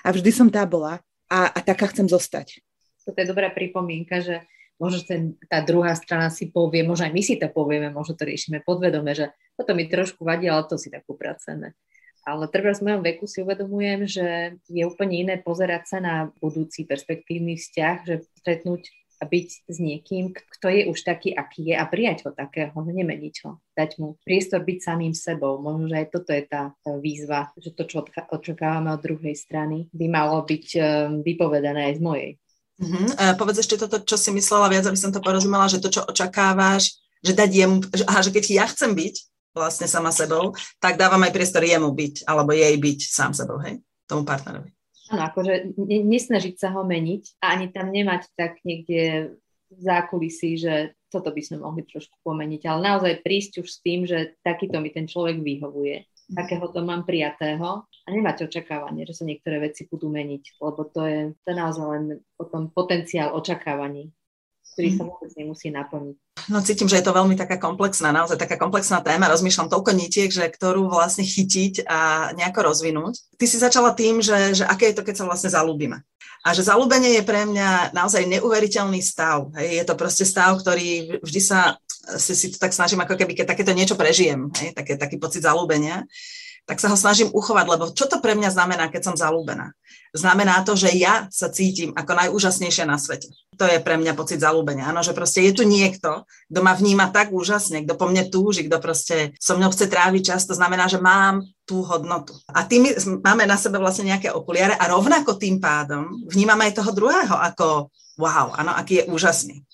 A 0.00 0.08
vždy 0.16 0.32
som 0.32 0.48
tá 0.48 0.64
bola 0.64 1.04
a, 1.28 1.52
a 1.52 1.58
taká 1.60 1.92
chcem 1.92 2.08
zostať 2.08 2.71
toto 3.04 3.18
je 3.18 3.30
dobrá 3.30 3.50
pripomienka, 3.50 4.22
že 4.22 4.46
možno 4.82 5.06
ten, 5.06 5.22
tá 5.46 5.62
druhá 5.62 5.94
strana 5.94 6.26
si 6.32 6.50
povie, 6.50 6.82
možno 6.82 7.06
aj 7.06 7.14
my 7.14 7.22
si 7.22 7.34
to 7.38 7.46
povieme, 7.46 7.94
možno 7.94 8.18
to 8.18 8.26
riešime 8.26 8.64
podvedome, 8.66 9.14
že 9.14 9.30
toto 9.54 9.78
mi 9.78 9.86
trošku 9.86 10.26
vadí, 10.26 10.50
ale 10.50 10.66
to 10.66 10.74
si 10.74 10.90
tak 10.90 11.06
upracujeme. 11.06 11.76
Ale 12.22 12.46
treba 12.46 12.70
v 12.70 12.86
mojom 12.86 13.02
veku 13.02 13.26
si 13.26 13.42
uvedomujem, 13.42 14.06
že 14.06 14.26
je 14.70 14.82
úplne 14.86 15.26
iné 15.26 15.34
pozerať 15.42 15.82
sa 15.90 15.98
na 15.98 16.14
budúci 16.38 16.86
perspektívny 16.86 17.58
vzťah, 17.58 17.96
že 18.06 18.14
stretnúť 18.38 18.82
a 19.22 19.24
byť 19.26 19.48
s 19.70 19.76
niekým, 19.78 20.34
kto 20.34 20.66
je 20.66 20.82
už 20.90 20.98
taký, 21.06 21.30
aký 21.30 21.70
je 21.70 21.74
a 21.78 21.86
prijať 21.86 22.26
ho 22.26 22.30
takého, 22.34 22.74
nemeniť 22.74 23.34
ho, 23.46 23.62
dať 23.78 23.90
mu 24.02 24.18
priestor 24.26 24.66
byť 24.66 24.78
samým 24.82 25.14
sebou. 25.14 25.62
Možno, 25.62 25.86
že 25.86 26.02
aj 26.02 26.06
toto 26.10 26.34
je 26.34 26.42
tá, 26.42 26.74
výzva, 26.98 27.54
že 27.54 27.70
to, 27.70 27.86
čo 27.86 28.02
očakávame 28.02 28.90
od 28.90 28.98
druhej 28.98 29.38
strany, 29.38 29.86
by 29.94 30.06
malo 30.10 30.42
byť 30.42 30.66
um, 30.74 30.82
vypovedané 31.22 31.94
aj 31.94 31.94
z 31.94 32.02
mojej. 32.02 32.30
Uh-huh. 32.82 33.06
Uh, 33.14 33.34
povedz 33.38 33.62
ešte 33.62 33.78
toto, 33.78 34.02
čo 34.02 34.18
si 34.18 34.34
myslela 34.34 34.66
viac, 34.66 34.84
aby 34.90 34.98
som 34.98 35.14
to 35.14 35.22
porozumela, 35.22 35.70
že 35.70 35.78
to, 35.78 35.86
čo 35.86 36.02
očakávaš, 36.02 36.98
že 37.22 37.32
dať 37.32 37.50
jemu, 37.54 37.76
že, 37.94 38.04
aha, 38.10 38.20
že 38.26 38.34
keď 38.34 38.44
ja 38.50 38.66
chcem 38.66 38.90
byť 38.90 39.14
vlastne 39.54 39.86
sama 39.86 40.10
sebou, 40.10 40.58
tak 40.82 40.98
dávam 40.98 41.22
aj 41.22 41.30
priestor 41.30 41.62
jemu 41.62 41.94
byť, 41.94 42.26
alebo 42.26 42.50
jej 42.50 42.74
byť 42.74 43.00
sám 43.06 43.32
sebou, 43.36 43.62
hej, 43.62 43.78
tomu 44.10 44.26
partnerovi. 44.26 44.74
Áno, 45.12 45.28
akože 45.28 45.76
nesnažiť 45.86 46.56
sa 46.56 46.72
ho 46.72 46.82
meniť 46.82 47.38
a 47.44 47.54
ani 47.54 47.68
tam 47.68 47.92
nemať 47.92 48.32
tak 48.32 48.58
niekde 48.64 49.36
v 49.68 49.80
zákulisí, 49.80 50.56
že 50.56 50.96
toto 51.12 51.28
by 51.28 51.42
sme 51.44 51.60
mohli 51.60 51.84
trošku 51.84 52.16
pomeniť, 52.24 52.64
ale 52.64 52.80
naozaj 52.88 53.20
prísť 53.20 53.60
už 53.60 53.68
s 53.68 53.78
tým, 53.84 54.08
že 54.08 54.40
takýto 54.40 54.80
mi 54.80 54.88
ten 54.88 55.04
človek 55.04 55.44
vyhovuje 55.44 56.08
takého 56.30 56.66
to 56.70 56.80
mám 56.86 57.02
prijatého 57.02 57.86
a 57.86 58.08
nemať 58.10 58.46
očakávanie, 58.46 59.06
že 59.06 59.22
sa 59.22 59.24
niektoré 59.26 59.62
veci 59.62 59.86
budú 59.86 60.10
meniť, 60.10 60.58
lebo 60.58 60.80
to 60.86 61.00
je, 61.06 61.20
to 61.42 61.50
naozaj 61.54 61.86
len 61.86 62.04
potom 62.34 62.70
potenciál 62.70 63.34
očakávaní, 63.34 64.10
ktorý 64.74 64.88
sa 64.94 65.02
mhm. 65.04 65.08
vôbec 65.10 65.30
nemusí 65.38 65.68
naplniť. 65.70 66.16
No 66.50 66.58
cítim, 66.64 66.90
že 66.90 66.98
je 66.98 67.06
to 67.06 67.14
veľmi 67.14 67.38
taká 67.38 67.60
komplexná, 67.60 68.10
naozaj 68.10 68.40
taká 68.40 68.58
komplexná 68.58 68.98
téma. 69.04 69.30
Rozmýšľam 69.30 69.70
toľko 69.70 69.90
nitiek, 69.94 70.32
že 70.32 70.48
ktorú 70.48 70.90
vlastne 70.90 71.22
chytiť 71.22 71.86
a 71.86 72.32
nejako 72.34 72.72
rozvinúť. 72.72 73.14
Ty 73.38 73.44
si 73.46 73.62
začala 73.62 73.94
tým, 73.94 74.18
že, 74.18 74.58
že 74.58 74.64
aké 74.66 74.90
je 74.90 74.96
to, 74.98 75.06
keď 75.06 75.22
sa 75.22 75.28
vlastne 75.28 75.52
zalúbime. 75.52 76.02
A 76.42 76.50
že 76.58 76.66
zalúbenie 76.66 77.14
je 77.14 77.22
pre 77.22 77.46
mňa 77.46 77.94
naozaj 77.94 78.26
neuveriteľný 78.26 78.98
stav. 78.98 79.54
Hej. 79.54 79.78
Je 79.78 79.84
to 79.86 79.94
proste 79.94 80.26
stav, 80.26 80.58
ktorý 80.58 81.22
vždy 81.22 81.38
sa 81.38 81.78
si, 82.18 82.34
si 82.34 82.46
to 82.50 82.58
tak 82.58 82.74
snažím, 82.74 83.00
ako 83.02 83.14
keby, 83.14 83.32
keď 83.38 83.54
takéto 83.54 83.72
niečo 83.74 83.94
prežijem, 83.94 84.50
hej, 84.58 84.74
také, 84.74 84.98
taký 84.98 85.16
pocit 85.22 85.46
zalúbenia, 85.46 86.06
tak 86.62 86.78
sa 86.78 86.86
ho 86.86 86.96
snažím 86.98 87.30
uchovať, 87.34 87.66
lebo 87.66 87.84
čo 87.90 88.06
to 88.06 88.22
pre 88.22 88.38
mňa 88.38 88.54
znamená, 88.54 88.86
keď 88.86 89.02
som 89.10 89.16
zalúbená? 89.18 89.74
Znamená 90.14 90.60
to, 90.62 90.76
že 90.76 90.92
ja 90.92 91.26
sa 91.32 91.48
cítim 91.48 91.90
ako 91.96 92.12
najúžasnejšia 92.12 92.84
na 92.84 93.00
svete. 93.00 93.32
To 93.56 93.64
je 93.64 93.80
pre 93.80 93.96
mňa 93.96 94.12
pocit 94.12 94.44
zalúbenia. 94.44 94.86
Áno, 94.86 95.00
že 95.00 95.16
proste 95.16 95.42
je 95.42 95.56
tu 95.56 95.64
niekto, 95.64 96.28
kto 96.52 96.60
ma 96.60 96.76
vníma 96.76 97.08
tak 97.10 97.32
úžasne, 97.32 97.82
kto 97.82 97.96
po 97.96 98.06
mne 98.06 98.28
túži, 98.28 98.68
kto 98.68 98.78
proste 98.78 99.32
so 99.40 99.56
mnou 99.56 99.72
chce 99.72 99.88
tráviť 99.88 100.22
čas, 100.22 100.44
to 100.44 100.54
znamená, 100.54 100.86
že 100.86 101.00
mám 101.00 101.42
tú 101.64 101.82
hodnotu. 101.82 102.36
A 102.52 102.62
tým 102.68 102.92
máme 103.24 103.48
na 103.48 103.56
sebe 103.56 103.80
vlastne 103.80 104.12
nejaké 104.12 104.30
okuliare 104.30 104.76
a 104.76 104.84
rovnako 104.92 105.40
tým 105.40 105.58
pádom 105.58 106.12
vnímam 106.28 106.60
aj 106.60 106.78
toho 106.78 106.92
druhého 106.92 107.32
ako 107.32 107.88
wow, 108.20 108.52
áno, 108.54 108.76
aký 108.76 109.02
je 109.02 109.08
úžasný. 109.08 109.64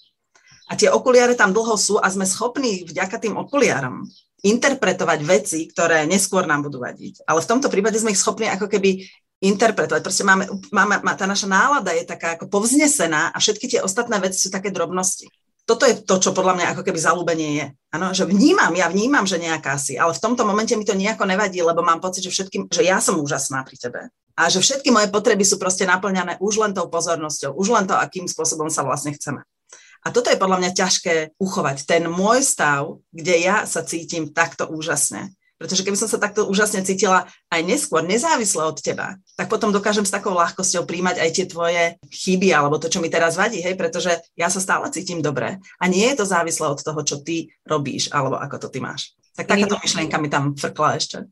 A 0.69 0.77
tie 0.77 0.93
okuliare 0.93 1.33
tam 1.33 1.57
dlho 1.57 1.75
sú 1.81 1.97
a 1.97 2.07
sme 2.13 2.29
schopní 2.29 2.85
vďaka 2.85 3.17
tým 3.17 3.41
okuliarom 3.41 4.05
interpretovať 4.45 5.21
veci, 5.27 5.67
ktoré 5.67 6.07
neskôr 6.07 6.47
nám 6.47 6.69
budú 6.69 6.79
vadiť. 6.79 7.27
Ale 7.27 7.43
v 7.43 7.51
tomto 7.51 7.67
prípade 7.73 7.99
sme 7.99 8.15
ich 8.15 8.21
schopní 8.21 8.47
ako 8.47 8.71
keby 8.71 9.03
interpretovať. 9.43 10.03
Proste 10.03 10.23
máme, 10.27 10.47
máme, 10.71 10.99
tá 11.19 11.27
naša 11.27 11.51
nálada 11.51 11.95
je 11.95 12.07
taká 12.07 12.39
ako 12.39 12.51
povznesená 12.51 13.35
a 13.35 13.37
všetky 13.39 13.67
tie 13.67 13.81
ostatné 13.83 14.19
veci 14.23 14.39
sú 14.39 14.51
také 14.51 14.71
drobnosti. 14.71 15.27
Toto 15.69 15.85
je 15.85 16.01
to, 16.01 16.17
čo 16.17 16.33
podľa 16.33 16.57
mňa 16.57 16.67
ako 16.73 16.83
keby 16.87 16.97
zalúbenie 16.97 17.51
je. 17.61 17.67
Ano, 17.93 18.17
že 18.17 18.25
vnímam, 18.25 18.73
ja 18.73 18.89
vnímam, 18.89 19.29
že 19.29 19.37
nejaká 19.37 19.77
si, 19.77 20.01
ale 20.01 20.17
v 20.17 20.23
tomto 20.23 20.49
momente 20.49 20.73
mi 20.73 20.87
to 20.89 20.97
nejako 20.97 21.29
nevadí, 21.29 21.61
lebo 21.61 21.85
mám 21.85 22.01
pocit, 22.01 22.25
že, 22.25 22.33
všetkým, 22.33 22.73
že 22.73 22.89
ja 22.89 23.05
som 23.05 23.21
úžasná 23.21 23.69
pri 23.69 23.77
tebe. 23.77 24.01
A 24.39 24.49
že 24.49 24.65
všetky 24.65 24.89
moje 24.89 25.13
potreby 25.13 25.45
sú 25.45 25.61
proste 25.61 25.85
naplňané 25.85 26.41
už 26.41 26.63
len 26.63 26.73
tou 26.73 26.89
pozornosťou, 26.89 27.53
už 27.53 27.69
len 27.69 27.85
to, 27.85 27.93
akým 27.93 28.25
spôsobom 28.25 28.73
sa 28.73 28.81
vlastne 28.81 29.13
chceme. 29.13 29.45
A 30.09 30.15
toto 30.15 30.33
je 30.33 30.41
podľa 30.41 30.65
mňa 30.65 30.71
ťažké 30.73 31.15
uchovať. 31.37 31.85
Ten 31.85 32.09
môj 32.09 32.41
stav, 32.41 32.97
kde 33.13 33.45
ja 33.45 33.69
sa 33.69 33.85
cítim 33.85 34.33
takto 34.33 34.65
úžasne, 34.65 35.37
Pretože 35.59 35.83
keby 35.83 35.99
som 35.99 36.07
sa 36.07 36.23
takto 36.23 36.47
úžasne 36.47 36.87
cítila 36.87 37.27
aj 37.51 37.67
neskôr, 37.67 38.07
nezávisle 38.07 38.63
od 38.63 38.79
teba, 38.79 39.19
tak 39.35 39.51
potom 39.51 39.75
dokážem 39.75 40.07
s 40.07 40.15
takou 40.15 40.31
ľahkosťou 40.31 40.87
príjmať 40.87 41.19
aj 41.19 41.31
tie 41.35 41.47
tvoje 41.51 41.83
chyby 42.07 42.55
alebo 42.55 42.79
to, 42.79 42.87
čo 42.87 43.03
mi 43.03 43.11
teraz 43.11 43.35
vadí, 43.35 43.59
hej, 43.59 43.75
pretože 43.75 44.15
ja 44.39 44.47
sa 44.55 44.63
stále 44.63 44.87
cítim 44.95 45.19
dobre. 45.19 45.59
A 45.83 45.85
nie 45.91 46.07
je 46.15 46.23
to 46.23 46.31
závislé 46.31 46.71
od 46.71 46.79
toho, 46.79 47.03
čo 47.03 47.19
ty 47.27 47.51
robíš 47.67 48.07
alebo 48.15 48.39
ako 48.39 48.57
to 48.63 48.69
ty 48.71 48.79
máš. 48.79 49.19
Tak 49.35 49.51
takáto 49.51 49.83
myšlienka 49.83 50.17
mi 50.23 50.31
tam 50.31 50.55
frkla 50.55 50.95
ešte. 50.95 51.27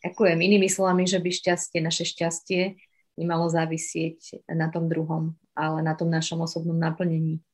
Ďakujem. 0.00 0.38
Inými 0.40 0.72
slovami, 0.72 1.04
že 1.04 1.20
by 1.20 1.28
šťastie, 1.36 1.78
naše 1.84 2.08
šťastie 2.08 2.80
nemalo 3.20 3.52
závisieť 3.52 4.48
na 4.56 4.72
tom 4.72 4.88
druhom, 4.88 5.36
ale 5.52 5.84
na 5.84 5.92
tom 5.92 6.08
našom 6.08 6.40
osobnom 6.40 6.80
naplnení 6.80 7.44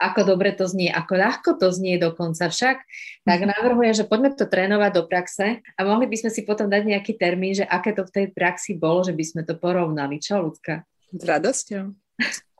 ako 0.00 0.24
dobre 0.24 0.56
to 0.56 0.64
znie, 0.64 0.88
ako 0.88 1.12
ľahko 1.20 1.50
to 1.60 1.68
znie 1.68 2.00
dokonca 2.00 2.48
však, 2.48 2.80
tak 3.28 3.38
mhm. 3.44 3.48
navrhujem, 3.52 3.94
že 3.94 4.08
poďme 4.08 4.32
to 4.32 4.48
trénovať 4.48 4.90
do 4.96 5.02
praxe 5.04 5.60
a 5.60 5.80
mohli 5.84 6.08
by 6.08 6.16
sme 6.16 6.30
si 6.32 6.42
potom 6.48 6.72
dať 6.72 6.82
nejaký 6.88 7.20
termín, 7.20 7.52
že 7.52 7.68
aké 7.68 7.92
to 7.92 8.08
v 8.08 8.14
tej 8.16 8.26
praxi 8.32 8.80
bolo, 8.80 9.04
že 9.04 9.12
by 9.12 9.24
sme 9.24 9.42
to 9.44 9.60
porovnali. 9.60 10.16
Čo, 10.16 10.40
ľudka? 10.40 10.88
S 11.12 11.22
radosťou. 11.22 11.92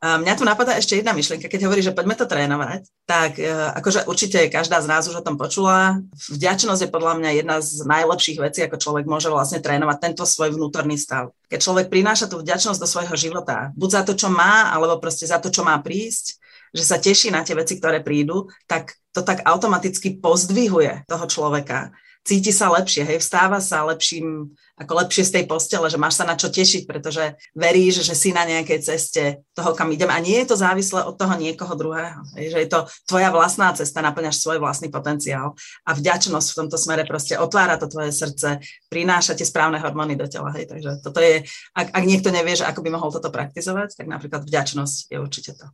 A 0.00 0.16
mňa 0.16 0.32
tu 0.32 0.48
napadá 0.48 0.80
ešte 0.80 0.96
jedna 0.96 1.12
myšlienka, 1.12 1.44
keď 1.44 1.68
hovorí, 1.68 1.84
že 1.84 1.92
poďme 1.92 2.16
to 2.16 2.24
trénovať, 2.24 2.88
tak 3.04 3.36
e, 3.36 3.44
akože 3.52 4.08
určite 4.08 4.48
každá 4.48 4.80
z 4.80 4.88
nás 4.88 5.04
už 5.04 5.20
o 5.20 5.26
tom 5.26 5.36
počula. 5.36 6.00
Vďačnosť 6.32 6.88
je 6.88 6.94
podľa 6.94 7.20
mňa 7.20 7.30
jedna 7.36 7.60
z 7.60 7.84
najlepších 7.84 8.40
vecí, 8.40 8.64
ako 8.64 8.80
človek 8.80 9.04
môže 9.04 9.28
vlastne 9.28 9.60
trénovať 9.60 10.00
tento 10.00 10.24
svoj 10.24 10.56
vnútorný 10.56 10.96
stav. 10.96 11.36
Keď 11.52 11.60
človek 11.60 11.86
prináša 11.92 12.32
tú 12.32 12.40
vďačnosť 12.40 12.80
do 12.80 12.88
svojho 12.88 13.12
života, 13.12 13.76
buď 13.76 13.88
za 13.92 14.02
to, 14.08 14.16
čo 14.16 14.32
má, 14.32 14.72
alebo 14.72 14.96
proste 14.96 15.28
za 15.28 15.36
to, 15.36 15.52
čo 15.52 15.68
má 15.68 15.76
prísť, 15.84 16.39
že 16.70 16.84
sa 16.86 17.02
teší 17.02 17.34
na 17.34 17.42
tie 17.42 17.58
veci, 17.58 17.76
ktoré 17.78 18.00
prídu, 18.02 18.48
tak 18.66 18.94
to 19.10 19.26
tak 19.26 19.42
automaticky 19.42 20.22
pozdvihuje 20.22 21.06
toho 21.10 21.26
človeka. 21.26 21.90
Cíti 22.20 22.52
sa 22.52 22.68
lepšie, 22.68 23.00
hej, 23.00 23.18
vstáva 23.24 23.64
sa 23.64 23.80
lepším, 23.88 24.52
ako 24.76 24.92
lepšie 24.92 25.24
z 25.24 25.34
tej 25.40 25.44
postele, 25.48 25.88
že 25.88 25.96
máš 25.96 26.20
sa 26.20 26.28
na 26.28 26.36
čo 26.36 26.52
tešiť, 26.52 26.84
pretože 26.84 27.32
veríš, 27.56 28.04
že 28.04 28.12
si 28.12 28.28
na 28.36 28.44
nejakej 28.44 28.78
ceste 28.84 29.40
toho, 29.56 29.72
kam 29.72 29.88
idem. 29.88 30.12
A 30.12 30.20
nie 30.20 30.36
je 30.44 30.52
to 30.52 30.56
závislé 30.60 31.00
od 31.08 31.16
toho 31.16 31.32
niekoho 31.40 31.72
druhého. 31.72 32.20
Hej, 32.36 32.52
že 32.52 32.58
je 32.60 32.68
to 32.68 32.80
tvoja 33.08 33.32
vlastná 33.32 33.72
cesta, 33.72 34.04
naplňaš 34.04 34.36
svoj 34.36 34.60
vlastný 34.60 34.92
potenciál. 34.92 35.56
A 35.88 35.96
vďačnosť 35.96 36.48
v 36.52 36.58
tomto 36.60 36.76
smere 36.76 37.08
proste 37.08 37.40
otvára 37.40 37.80
to 37.80 37.88
tvoje 37.88 38.12
srdce, 38.12 38.60
prináša 38.92 39.32
tie 39.32 39.48
správne 39.48 39.80
hormóny 39.80 40.12
do 40.12 40.28
tela. 40.28 40.52
Hej. 40.52 40.76
Takže 40.76 41.00
toto 41.00 41.24
je, 41.24 41.48
ak, 41.72 41.88
ak 41.88 42.04
niekto 42.04 42.28
nevie, 42.28 42.52
že 42.52 42.68
ako 42.68 42.84
by 42.84 43.00
mohol 43.00 43.08
toto 43.08 43.32
praktizovať, 43.32 43.96
tak 43.96 44.12
napríklad 44.12 44.44
vďačnosť 44.44 45.08
je 45.08 45.16
určite 45.16 45.56
to. 45.56 45.72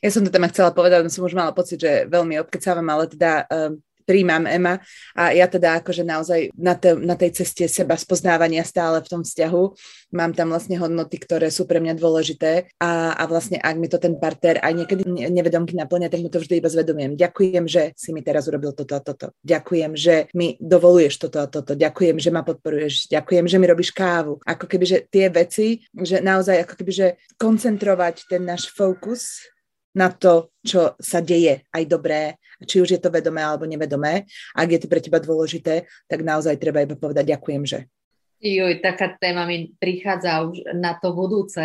Ja 0.00 0.10
som 0.10 0.22
to 0.24 0.30
tam 0.32 0.46
chcela 0.50 0.70
povedať, 0.74 1.08
som 1.08 1.24
už 1.24 1.36
mala 1.36 1.54
pocit, 1.54 1.80
že 1.80 2.08
veľmi 2.08 2.40
obkecávam, 2.42 2.86
ale 2.88 3.10
teda 3.10 3.46
um, 3.48 3.78
príjmam 4.04 4.44
Ema 4.46 4.82
a 5.14 5.30
ja 5.32 5.46
teda 5.46 5.80
akože 5.80 6.02
naozaj 6.02 6.50
na, 6.58 6.74
te, 6.74 6.94
na 6.98 7.14
tej 7.14 7.42
ceste 7.42 7.70
seba 7.70 7.94
spoznávania 7.94 8.66
stále 8.66 8.98
v 9.00 9.08
tom 9.08 9.22
vzťahu 9.22 9.62
mám 10.12 10.36
tam 10.36 10.52
vlastne 10.52 10.76
hodnoty, 10.76 11.16
ktoré 11.16 11.48
sú 11.48 11.64
pre 11.64 11.80
mňa 11.80 11.96
dôležité 11.96 12.68
a, 12.76 13.16
a 13.16 13.24
vlastne 13.24 13.56
ak 13.56 13.76
mi 13.80 13.88
to 13.88 13.96
ten 13.96 14.18
partner 14.20 14.60
aj 14.60 14.72
niekedy 14.76 15.02
nevedomky 15.08 15.72
naplňa, 15.72 16.12
tak 16.12 16.20
mu 16.20 16.28
to 16.28 16.42
vždy 16.42 16.60
iba 16.60 16.68
zvedomiem. 16.68 17.16
Ďakujem, 17.16 17.64
že 17.64 17.96
si 17.96 18.12
mi 18.12 18.20
teraz 18.20 18.44
urobil 18.50 18.76
toto 18.76 18.92
a 18.92 19.00
toto. 19.00 19.32
Ďakujem, 19.40 19.96
že 19.96 20.28
mi 20.36 20.60
dovoluješ 20.60 21.14
toto 21.16 21.38
a 21.40 21.48
toto. 21.48 21.72
Ďakujem, 21.72 22.20
že 22.20 22.28
ma 22.28 22.44
podporuješ. 22.44 23.08
Ďakujem, 23.08 23.48
že 23.48 23.56
mi 23.56 23.66
robíš 23.66 23.90
kávu. 23.96 24.36
Ako 24.44 24.68
keby, 24.68 24.84
že 24.84 24.98
tie 25.08 25.32
veci, 25.32 25.80
že 25.96 26.20
naozaj 26.20 26.68
ako 26.68 26.74
keby, 26.76 26.92
že 26.92 27.08
koncentrovať 27.40 28.28
ten 28.28 28.44
náš 28.44 28.68
fokus 28.68 29.51
na 29.92 30.08
to, 30.08 30.52
čo 30.64 30.96
sa 30.96 31.20
deje, 31.20 31.64
aj 31.68 31.84
dobré, 31.84 32.40
či 32.64 32.80
už 32.80 32.96
je 32.96 33.00
to 33.00 33.12
vedomé 33.12 33.44
alebo 33.44 33.68
nevedomé. 33.68 34.24
Ak 34.56 34.68
je 34.72 34.80
to 34.80 34.88
pre 34.88 35.00
teba 35.04 35.20
dôležité, 35.20 35.88
tak 36.08 36.24
naozaj 36.24 36.56
treba 36.56 36.84
iba 36.84 36.96
povedať 36.96 37.36
ďakujem, 37.36 37.62
že. 37.68 37.78
Joj, 38.42 38.82
taká 38.82 39.14
téma 39.22 39.46
mi 39.46 39.70
prichádza 39.78 40.42
už 40.42 40.74
na 40.74 40.98
to 40.98 41.14
budúce, 41.14 41.62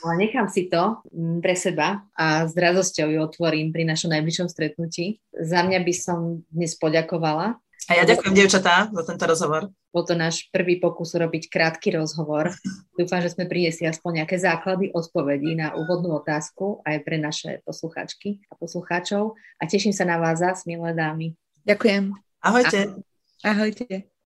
ale 0.00 0.14
nechám 0.16 0.48
si 0.48 0.72
to 0.72 1.04
mm, 1.12 1.44
pre 1.44 1.52
seba 1.52 2.00
a 2.16 2.48
s 2.48 2.56
radosťou 2.56 3.12
ju 3.12 3.20
otvorím 3.20 3.68
pri 3.76 3.84
našom 3.84 4.16
najbližšom 4.16 4.48
stretnutí. 4.48 5.20
Za 5.36 5.60
mňa 5.68 5.84
by 5.84 5.94
som 5.94 6.40
dnes 6.48 6.72
poďakovala 6.80 7.60
a 7.88 7.90
ja 7.96 8.04
ďakujem, 8.04 8.36
dievčatá, 8.36 8.92
za 8.92 9.02
tento 9.08 9.24
rozhovor. 9.24 9.72
Bol 9.88 10.04
to 10.04 10.12
náš 10.12 10.44
prvý 10.52 10.76
pokus 10.76 11.16
robiť 11.16 11.48
krátky 11.48 11.96
rozhovor. 11.96 12.52
Dúfam, 13.00 13.24
že 13.24 13.32
sme 13.32 13.48
priniesli 13.48 13.88
aspoň 13.88 14.22
nejaké 14.22 14.36
základy 14.36 14.92
odpovedí 14.92 15.56
na 15.56 15.72
úvodnú 15.72 16.20
otázku 16.20 16.84
aj 16.84 17.00
pre 17.02 17.16
naše 17.16 17.64
posluchačky 17.64 18.44
a 18.52 18.60
poslucháčov. 18.60 19.32
A 19.56 19.64
teším 19.64 19.96
sa 19.96 20.04
na 20.04 20.20
vás 20.20 20.44
zás, 20.44 20.68
milé 20.68 20.92
dámy. 20.92 21.32
Ďakujem. 21.64 22.12
Ahojte. 22.44 23.00
Ahojte. 23.40 24.12